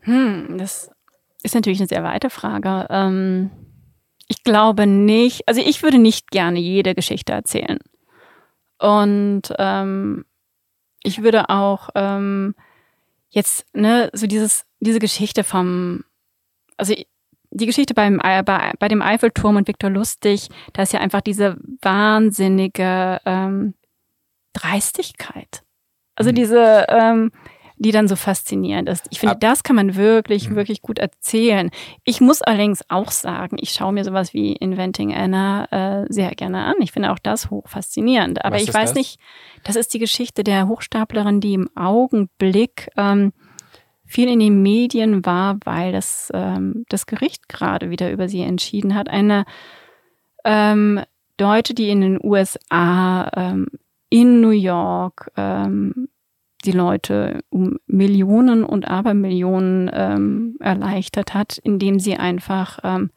Hm, 0.00 0.56
das 0.58 0.90
ist 1.42 1.54
natürlich 1.54 1.80
eine 1.80 1.88
sehr 1.88 2.04
weite 2.04 2.30
Frage. 2.30 2.86
Ähm 2.90 3.50
ich 4.28 4.42
glaube 4.42 4.86
nicht, 4.86 5.46
also 5.48 5.60
ich 5.60 5.82
würde 5.82 5.98
nicht 5.98 6.30
gerne 6.30 6.58
jede 6.58 6.94
Geschichte 6.94 7.32
erzählen. 7.32 7.78
Und 8.78 9.42
ähm, 9.58 10.24
ich 11.02 11.22
würde 11.22 11.48
auch 11.48 11.90
ähm, 11.94 12.54
jetzt, 13.30 13.66
ne, 13.74 14.10
so 14.12 14.26
dieses, 14.26 14.66
diese 14.80 14.98
Geschichte 14.98 15.44
vom, 15.44 16.04
also 16.76 16.94
die 17.50 17.66
Geschichte 17.66 17.94
beim, 17.94 18.18
bei, 18.18 18.72
bei 18.78 18.88
dem 18.88 19.02
Eiffelturm 19.02 19.56
und 19.56 19.68
Viktor 19.68 19.90
Lustig, 19.90 20.48
da 20.72 20.82
ist 20.82 20.92
ja 20.92 21.00
einfach 21.00 21.20
diese 21.20 21.56
wahnsinnige 21.80 23.20
ähm, 23.24 23.74
Dreistigkeit. 24.52 25.62
Also 26.16 26.30
mhm. 26.30 26.34
diese, 26.34 26.86
ähm, 26.88 27.30
die 27.78 27.92
dann 27.92 28.08
so 28.08 28.16
faszinierend 28.16 28.88
ist. 28.88 29.06
Ich 29.10 29.20
finde, 29.20 29.36
das 29.38 29.62
kann 29.62 29.76
man 29.76 29.96
wirklich, 29.96 30.48
mhm. 30.48 30.56
wirklich 30.56 30.80
gut 30.82 30.98
erzählen. 30.98 31.70
Ich 32.04 32.20
muss 32.20 32.40
allerdings 32.40 32.82
auch 32.88 33.10
sagen, 33.10 33.56
ich 33.60 33.70
schaue 33.70 33.92
mir 33.92 34.04
sowas 34.04 34.32
wie 34.32 34.52
Inventing 34.52 35.14
Anna 35.14 36.02
äh, 36.02 36.06
sehr 36.08 36.30
gerne 36.34 36.64
an. 36.64 36.74
Ich 36.80 36.92
finde 36.92 37.12
auch 37.12 37.18
das 37.18 37.50
hoch 37.50 37.68
faszinierend. 37.68 38.44
Aber 38.44 38.56
Was 38.56 38.62
ich 38.62 38.72
weiß 38.72 38.90
das? 38.90 38.94
nicht, 38.94 39.20
das 39.62 39.76
ist 39.76 39.92
die 39.92 39.98
Geschichte 39.98 40.42
der 40.42 40.68
Hochstaplerin, 40.68 41.40
die 41.40 41.54
im 41.54 41.68
Augenblick 41.76 42.88
ähm, 42.96 43.32
viel 44.06 44.28
in 44.28 44.38
den 44.38 44.62
Medien 44.62 45.26
war, 45.26 45.58
weil 45.64 45.92
das, 45.92 46.30
ähm, 46.32 46.84
das 46.88 47.06
Gericht 47.06 47.48
gerade 47.48 47.90
wieder 47.90 48.10
über 48.10 48.28
sie 48.28 48.40
entschieden 48.40 48.94
hat. 48.94 49.10
Eine 49.10 49.44
ähm, 50.44 51.02
Deutsche, 51.36 51.74
die 51.74 51.90
in 51.90 52.00
den 52.00 52.20
USA, 52.22 53.30
ähm, 53.36 53.66
in 54.08 54.40
New 54.40 54.50
York, 54.50 55.30
ähm, 55.36 56.08
die 56.64 56.72
Leute 56.72 57.40
um 57.50 57.78
Millionen 57.86 58.64
und 58.64 58.88
Abermillionen 58.88 59.90
ähm, 59.92 60.56
erleichtert 60.60 61.34
hat, 61.34 61.58
indem 61.58 61.98
sie 61.98 62.16
einfach, 62.16 62.78
ähm, 62.82 63.10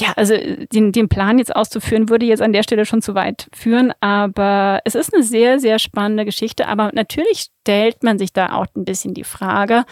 ja, 0.00 0.12
also 0.16 0.34
den, 0.72 0.92
den 0.92 1.08
Plan 1.08 1.38
jetzt 1.38 1.54
auszuführen, 1.54 2.08
würde 2.08 2.26
jetzt 2.26 2.42
an 2.42 2.52
der 2.52 2.62
Stelle 2.62 2.86
schon 2.86 3.02
zu 3.02 3.14
weit 3.14 3.48
führen, 3.52 3.92
aber 4.00 4.80
es 4.84 4.94
ist 4.94 5.12
eine 5.12 5.24
sehr, 5.24 5.58
sehr 5.58 5.78
spannende 5.78 6.24
Geschichte. 6.24 6.68
Aber 6.68 6.90
natürlich 6.94 7.48
stellt 7.62 8.02
man 8.04 8.18
sich 8.18 8.32
da 8.32 8.52
auch 8.52 8.66
ein 8.76 8.84
bisschen 8.84 9.14
die 9.14 9.24
Frage, 9.24 9.84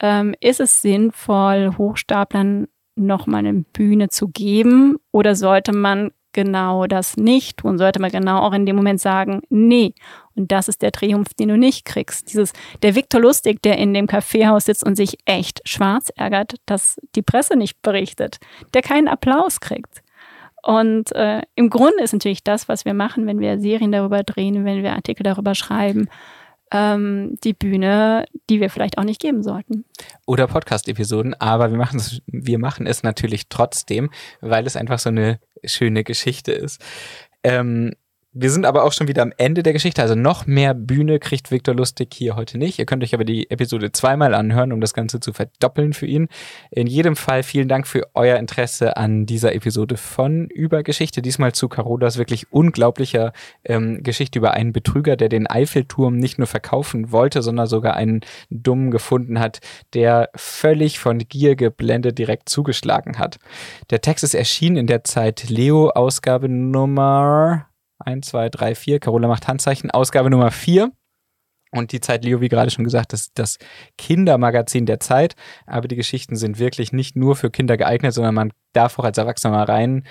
ähm, 0.00 0.34
ist 0.40 0.60
es 0.60 0.82
sinnvoll, 0.82 1.72
Hochstaplern 1.78 2.68
nochmal 2.96 3.46
eine 3.46 3.64
Bühne 3.72 4.08
zu 4.08 4.28
geben 4.28 4.98
oder 5.10 5.34
sollte 5.34 5.72
man 5.72 6.12
genau 6.32 6.86
das 6.86 7.16
nicht 7.16 7.58
tun, 7.58 7.78
sollte 7.78 8.00
man 8.00 8.10
genau 8.10 8.40
auch 8.40 8.52
in 8.52 8.66
dem 8.66 8.76
Moment 8.76 9.00
sagen, 9.00 9.40
nee. 9.48 9.94
Und 10.36 10.50
das 10.50 10.68
ist 10.68 10.82
der 10.82 10.92
Triumph, 10.92 11.34
den 11.34 11.48
du 11.48 11.56
nicht 11.56 11.84
kriegst. 11.84 12.32
Dieses, 12.32 12.52
der 12.82 12.94
Viktor 12.94 13.20
Lustig, 13.20 13.62
der 13.62 13.78
in 13.78 13.94
dem 13.94 14.06
Kaffeehaus 14.06 14.64
sitzt 14.64 14.84
und 14.84 14.96
sich 14.96 15.18
echt 15.24 15.60
schwarz 15.68 16.10
ärgert, 16.16 16.54
dass 16.66 17.00
die 17.14 17.22
Presse 17.22 17.56
nicht 17.56 17.80
berichtet, 17.82 18.38
der 18.74 18.82
keinen 18.82 19.08
Applaus 19.08 19.60
kriegt. 19.60 20.02
Und 20.62 21.12
äh, 21.12 21.42
im 21.56 21.68
Grunde 21.68 22.02
ist 22.02 22.14
natürlich 22.14 22.42
das, 22.42 22.68
was 22.68 22.84
wir 22.84 22.94
machen, 22.94 23.26
wenn 23.26 23.38
wir 23.38 23.60
Serien 23.60 23.92
darüber 23.92 24.22
drehen, 24.22 24.64
wenn 24.64 24.82
wir 24.82 24.94
Artikel 24.94 25.22
darüber 25.22 25.54
schreiben, 25.54 26.08
ähm, 26.72 27.36
die 27.44 27.52
Bühne, 27.52 28.24
die 28.48 28.60
wir 28.60 28.70
vielleicht 28.70 28.96
auch 28.96 29.04
nicht 29.04 29.20
geben 29.20 29.42
sollten. 29.42 29.84
Oder 30.26 30.46
Podcast-Episoden, 30.46 31.34
aber 31.34 31.70
wir 31.70 31.76
machen, 31.76 31.98
es, 31.98 32.22
wir 32.26 32.58
machen 32.58 32.86
es 32.86 33.02
natürlich 33.02 33.48
trotzdem, 33.50 34.10
weil 34.40 34.66
es 34.66 34.74
einfach 34.74 34.98
so 34.98 35.10
eine 35.10 35.38
schöne 35.64 36.02
Geschichte 36.02 36.52
ist. 36.52 36.82
Ähm, 37.42 37.92
wir 38.34 38.50
sind 38.50 38.66
aber 38.66 38.82
auch 38.82 38.92
schon 38.92 39.06
wieder 39.06 39.22
am 39.22 39.32
Ende 39.36 39.62
der 39.62 39.72
Geschichte, 39.72 40.02
also 40.02 40.16
noch 40.16 40.46
mehr 40.46 40.74
Bühne 40.74 41.20
kriegt 41.20 41.52
Viktor 41.52 41.72
Lustig 41.72 42.12
hier 42.12 42.34
heute 42.34 42.58
nicht. 42.58 42.80
Ihr 42.80 42.84
könnt 42.84 43.04
euch 43.04 43.14
aber 43.14 43.24
die 43.24 43.48
Episode 43.48 43.92
zweimal 43.92 44.34
anhören, 44.34 44.72
um 44.72 44.80
das 44.80 44.92
Ganze 44.92 45.20
zu 45.20 45.32
verdoppeln 45.32 45.92
für 45.92 46.06
ihn. 46.06 46.26
In 46.72 46.88
jedem 46.88 47.14
Fall 47.14 47.44
vielen 47.44 47.68
Dank 47.68 47.86
für 47.86 48.08
euer 48.14 48.36
Interesse 48.38 48.96
an 48.96 49.24
dieser 49.24 49.54
Episode 49.54 49.96
von 49.96 50.48
Über 50.48 50.82
Geschichte. 50.82 51.22
Diesmal 51.22 51.52
zu 51.52 51.68
Carolas 51.68 52.18
wirklich 52.18 52.52
unglaublicher 52.52 53.32
ähm, 53.64 54.02
Geschichte 54.02 54.40
über 54.40 54.50
einen 54.50 54.72
Betrüger, 54.72 55.16
der 55.16 55.28
den 55.28 55.46
Eiffelturm 55.46 56.16
nicht 56.16 56.38
nur 56.38 56.48
verkaufen 56.48 57.12
wollte, 57.12 57.40
sondern 57.40 57.68
sogar 57.68 57.94
einen 57.94 58.22
Dummen 58.50 58.90
gefunden 58.90 59.38
hat, 59.38 59.60
der 59.94 60.30
völlig 60.34 60.98
von 60.98 61.18
Gier 61.18 61.54
geblendet 61.54 62.18
direkt 62.18 62.48
zugeschlagen 62.48 63.16
hat. 63.20 63.38
Der 63.90 64.00
Text 64.00 64.24
ist 64.24 64.34
erschienen 64.34 64.76
in 64.76 64.86
der 64.88 65.04
Zeit 65.04 65.48
Leo 65.48 65.90
Ausgabe 65.90 66.48
Nummer 66.48 67.68
1, 68.04 68.26
2, 68.28 68.48
3, 68.48 68.74
4. 68.74 69.00
Carola 69.00 69.28
macht 69.28 69.48
Handzeichen. 69.48 69.90
Ausgabe 69.90 70.30
Nummer 70.30 70.50
4. 70.50 70.90
Und 71.72 71.90
die 71.90 72.00
Zeit 72.00 72.24
Leo, 72.24 72.40
wie 72.40 72.48
gerade 72.48 72.70
schon 72.70 72.84
gesagt, 72.84 73.12
ist 73.12 73.32
das 73.34 73.58
Kindermagazin 73.98 74.86
der 74.86 75.00
Zeit. 75.00 75.34
Aber 75.66 75.88
die 75.88 75.96
Geschichten 75.96 76.36
sind 76.36 76.58
wirklich 76.58 76.92
nicht 76.92 77.16
nur 77.16 77.34
für 77.34 77.50
Kinder 77.50 77.76
geeignet, 77.76 78.14
sondern 78.14 78.34
man 78.34 78.52
darf 78.72 78.98
auch 78.98 79.04
als 79.04 79.18
Erwachsener 79.18 79.54
mal 79.54 79.64
rein 79.64 80.04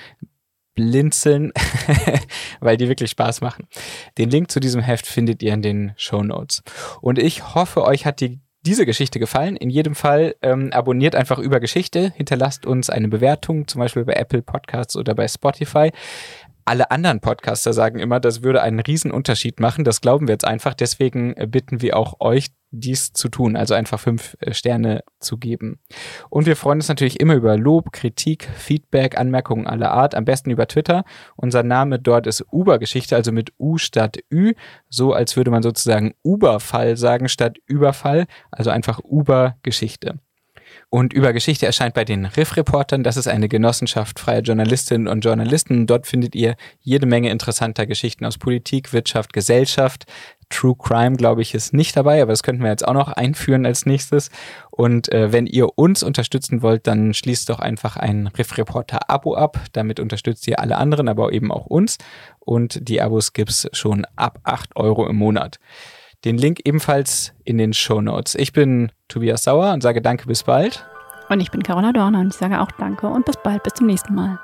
blinzeln, 0.75 1.53
weil 2.59 2.77
die 2.77 2.89
wirklich 2.89 3.11
Spaß 3.11 3.41
machen. 3.41 3.67
Den 4.17 4.29
Link 4.29 4.51
zu 4.51 4.59
diesem 4.59 4.81
Heft 4.81 5.05
findet 5.05 5.41
ihr 5.43 5.53
in 5.53 5.61
den 5.61 5.93
Show 5.95 6.23
Notes. 6.23 6.63
Und 6.99 7.19
ich 7.19 7.55
hoffe, 7.55 7.83
euch 7.83 8.05
hat 8.05 8.19
die 8.19 8.41
diese 8.65 8.85
Geschichte 8.85 9.19
gefallen. 9.19 9.57
In 9.57 9.69
jedem 9.69 9.93
Fall 9.93 10.35
ähm, 10.41 10.71
abonniert 10.71 11.15
einfach 11.15 11.37
über 11.37 11.59
Geschichte, 11.59 12.13
hinterlasst 12.15 12.65
uns 12.65 12.89
eine 12.89 13.09
Bewertung, 13.09 13.67
zum 13.67 13.79
Beispiel 13.79 14.05
bei 14.05 14.13
Apple 14.13 14.41
Podcasts 14.41 14.95
oder 14.95 15.13
bei 15.15 15.27
Spotify 15.27 15.91
alle 16.65 16.91
anderen 16.91 17.19
Podcaster 17.19 17.73
sagen 17.73 17.99
immer, 17.99 18.19
das 18.19 18.43
würde 18.43 18.61
einen 18.61 18.79
riesen 18.79 19.11
Unterschied 19.11 19.59
machen. 19.59 19.83
Das 19.83 20.01
glauben 20.01 20.27
wir 20.27 20.33
jetzt 20.33 20.45
einfach. 20.45 20.73
Deswegen 20.73 21.33
äh, 21.35 21.47
bitten 21.47 21.81
wir 21.81 21.97
auch 21.97 22.19
euch, 22.19 22.47
dies 22.71 23.13
zu 23.13 23.29
tun, 23.29 23.55
also 23.55 23.75
einfach 23.75 23.99
fünf 23.99 24.35
äh, 24.39 24.53
Sterne 24.53 25.03
zu 25.19 25.37
geben. 25.37 25.79
Und 26.29 26.47
wir 26.47 26.55
freuen 26.55 26.79
uns 26.79 26.87
natürlich 26.87 27.19
immer 27.19 27.35
über 27.35 27.55
Lob, 27.57 27.91
Kritik, 27.91 28.49
Feedback, 28.55 29.17
Anmerkungen 29.17 29.67
aller 29.67 29.91
Art, 29.91 30.15
am 30.15 30.25
besten 30.25 30.49
über 30.49 30.67
Twitter. 30.67 31.03
Unser 31.35 31.63
Name 31.63 31.99
dort 31.99 32.25
ist 32.27 32.43
Ubergeschichte, 32.51 33.15
also 33.15 33.31
mit 33.31 33.53
U 33.59 33.77
statt 33.77 34.17
Ü, 34.31 34.53
so 34.89 35.13
als 35.13 35.37
würde 35.37 35.51
man 35.51 35.63
sozusagen 35.63 36.15
Uberfall 36.23 36.97
sagen 36.97 37.29
statt 37.29 37.57
Überfall, 37.67 38.25
also 38.51 38.71
einfach 38.71 38.99
Ubergeschichte. 39.03 40.19
Und 40.93 41.11
über 41.11 41.33
Geschichte 41.33 41.65
erscheint 41.65 41.95
bei 41.95 42.05
den 42.05 42.25
Riff-Reportern. 42.25 43.01
Das 43.01 43.17
ist 43.17 43.27
eine 43.27 43.49
Genossenschaft 43.49 44.19
freier 44.19 44.41
Journalistinnen 44.41 45.07
und 45.07 45.21
Journalisten. 45.25 45.87
Dort 45.87 46.05
findet 46.05 46.35
ihr 46.35 46.55
jede 46.81 47.07
Menge 47.07 47.31
interessanter 47.31 47.87
Geschichten 47.87 48.25
aus 48.25 48.37
Politik, 48.37 48.93
Wirtschaft, 48.93 49.33
Gesellschaft. 49.33 50.05
True 50.49 50.75
Crime, 50.77 51.17
glaube 51.17 51.41
ich, 51.41 51.55
ist 51.55 51.73
nicht 51.73 51.97
dabei, 51.97 52.21
aber 52.21 52.31
das 52.31 52.43
könnten 52.43 52.61
wir 52.61 52.69
jetzt 52.69 52.87
auch 52.87 52.93
noch 52.93 53.07
einführen 53.07 53.65
als 53.65 53.87
nächstes. 53.87 54.29
Und 54.69 55.11
äh, 55.11 55.31
wenn 55.31 55.47
ihr 55.47 55.79
uns 55.79 56.03
unterstützen 56.03 56.61
wollt, 56.61 56.85
dann 56.85 57.15
schließt 57.15 57.49
doch 57.49 57.57
einfach 57.57 57.97
ein 57.97 58.27
Riff-Reporter-Abo 58.27 59.33
ab. 59.33 59.61
Damit 59.71 59.99
unterstützt 59.99 60.47
ihr 60.47 60.59
alle 60.59 60.77
anderen, 60.77 61.07
aber 61.07 61.33
eben 61.33 61.51
auch 61.51 61.65
uns. 61.65 61.97
Und 62.37 62.87
die 62.87 63.01
Abos 63.01 63.33
gibt's 63.33 63.67
schon 63.71 64.05
ab 64.15 64.41
8 64.43 64.75
Euro 64.75 65.07
im 65.07 65.15
Monat. 65.15 65.57
Den 66.23 66.37
Link 66.37 66.59
ebenfalls 66.63 67.33
in 67.43 67.57
den 67.57 67.73
Show 67.73 67.99
Notes. 67.99 68.35
Ich 68.35 68.53
bin 68.53 68.91
Tobias 69.07 69.43
Sauer 69.43 69.73
und 69.73 69.81
sage 69.81 70.01
Danke, 70.01 70.27
bis 70.27 70.43
bald. 70.43 70.85
Und 71.29 71.39
ich 71.39 71.51
bin 71.51 71.63
Carola 71.63 71.93
Dorner 71.93 72.19
und 72.19 72.27
ich 72.27 72.37
sage 72.37 72.61
auch 72.61 72.71
Danke 72.71 73.07
und 73.07 73.25
bis 73.25 73.37
bald, 73.37 73.63
bis 73.63 73.73
zum 73.73 73.87
nächsten 73.87 74.13
Mal. 74.13 74.39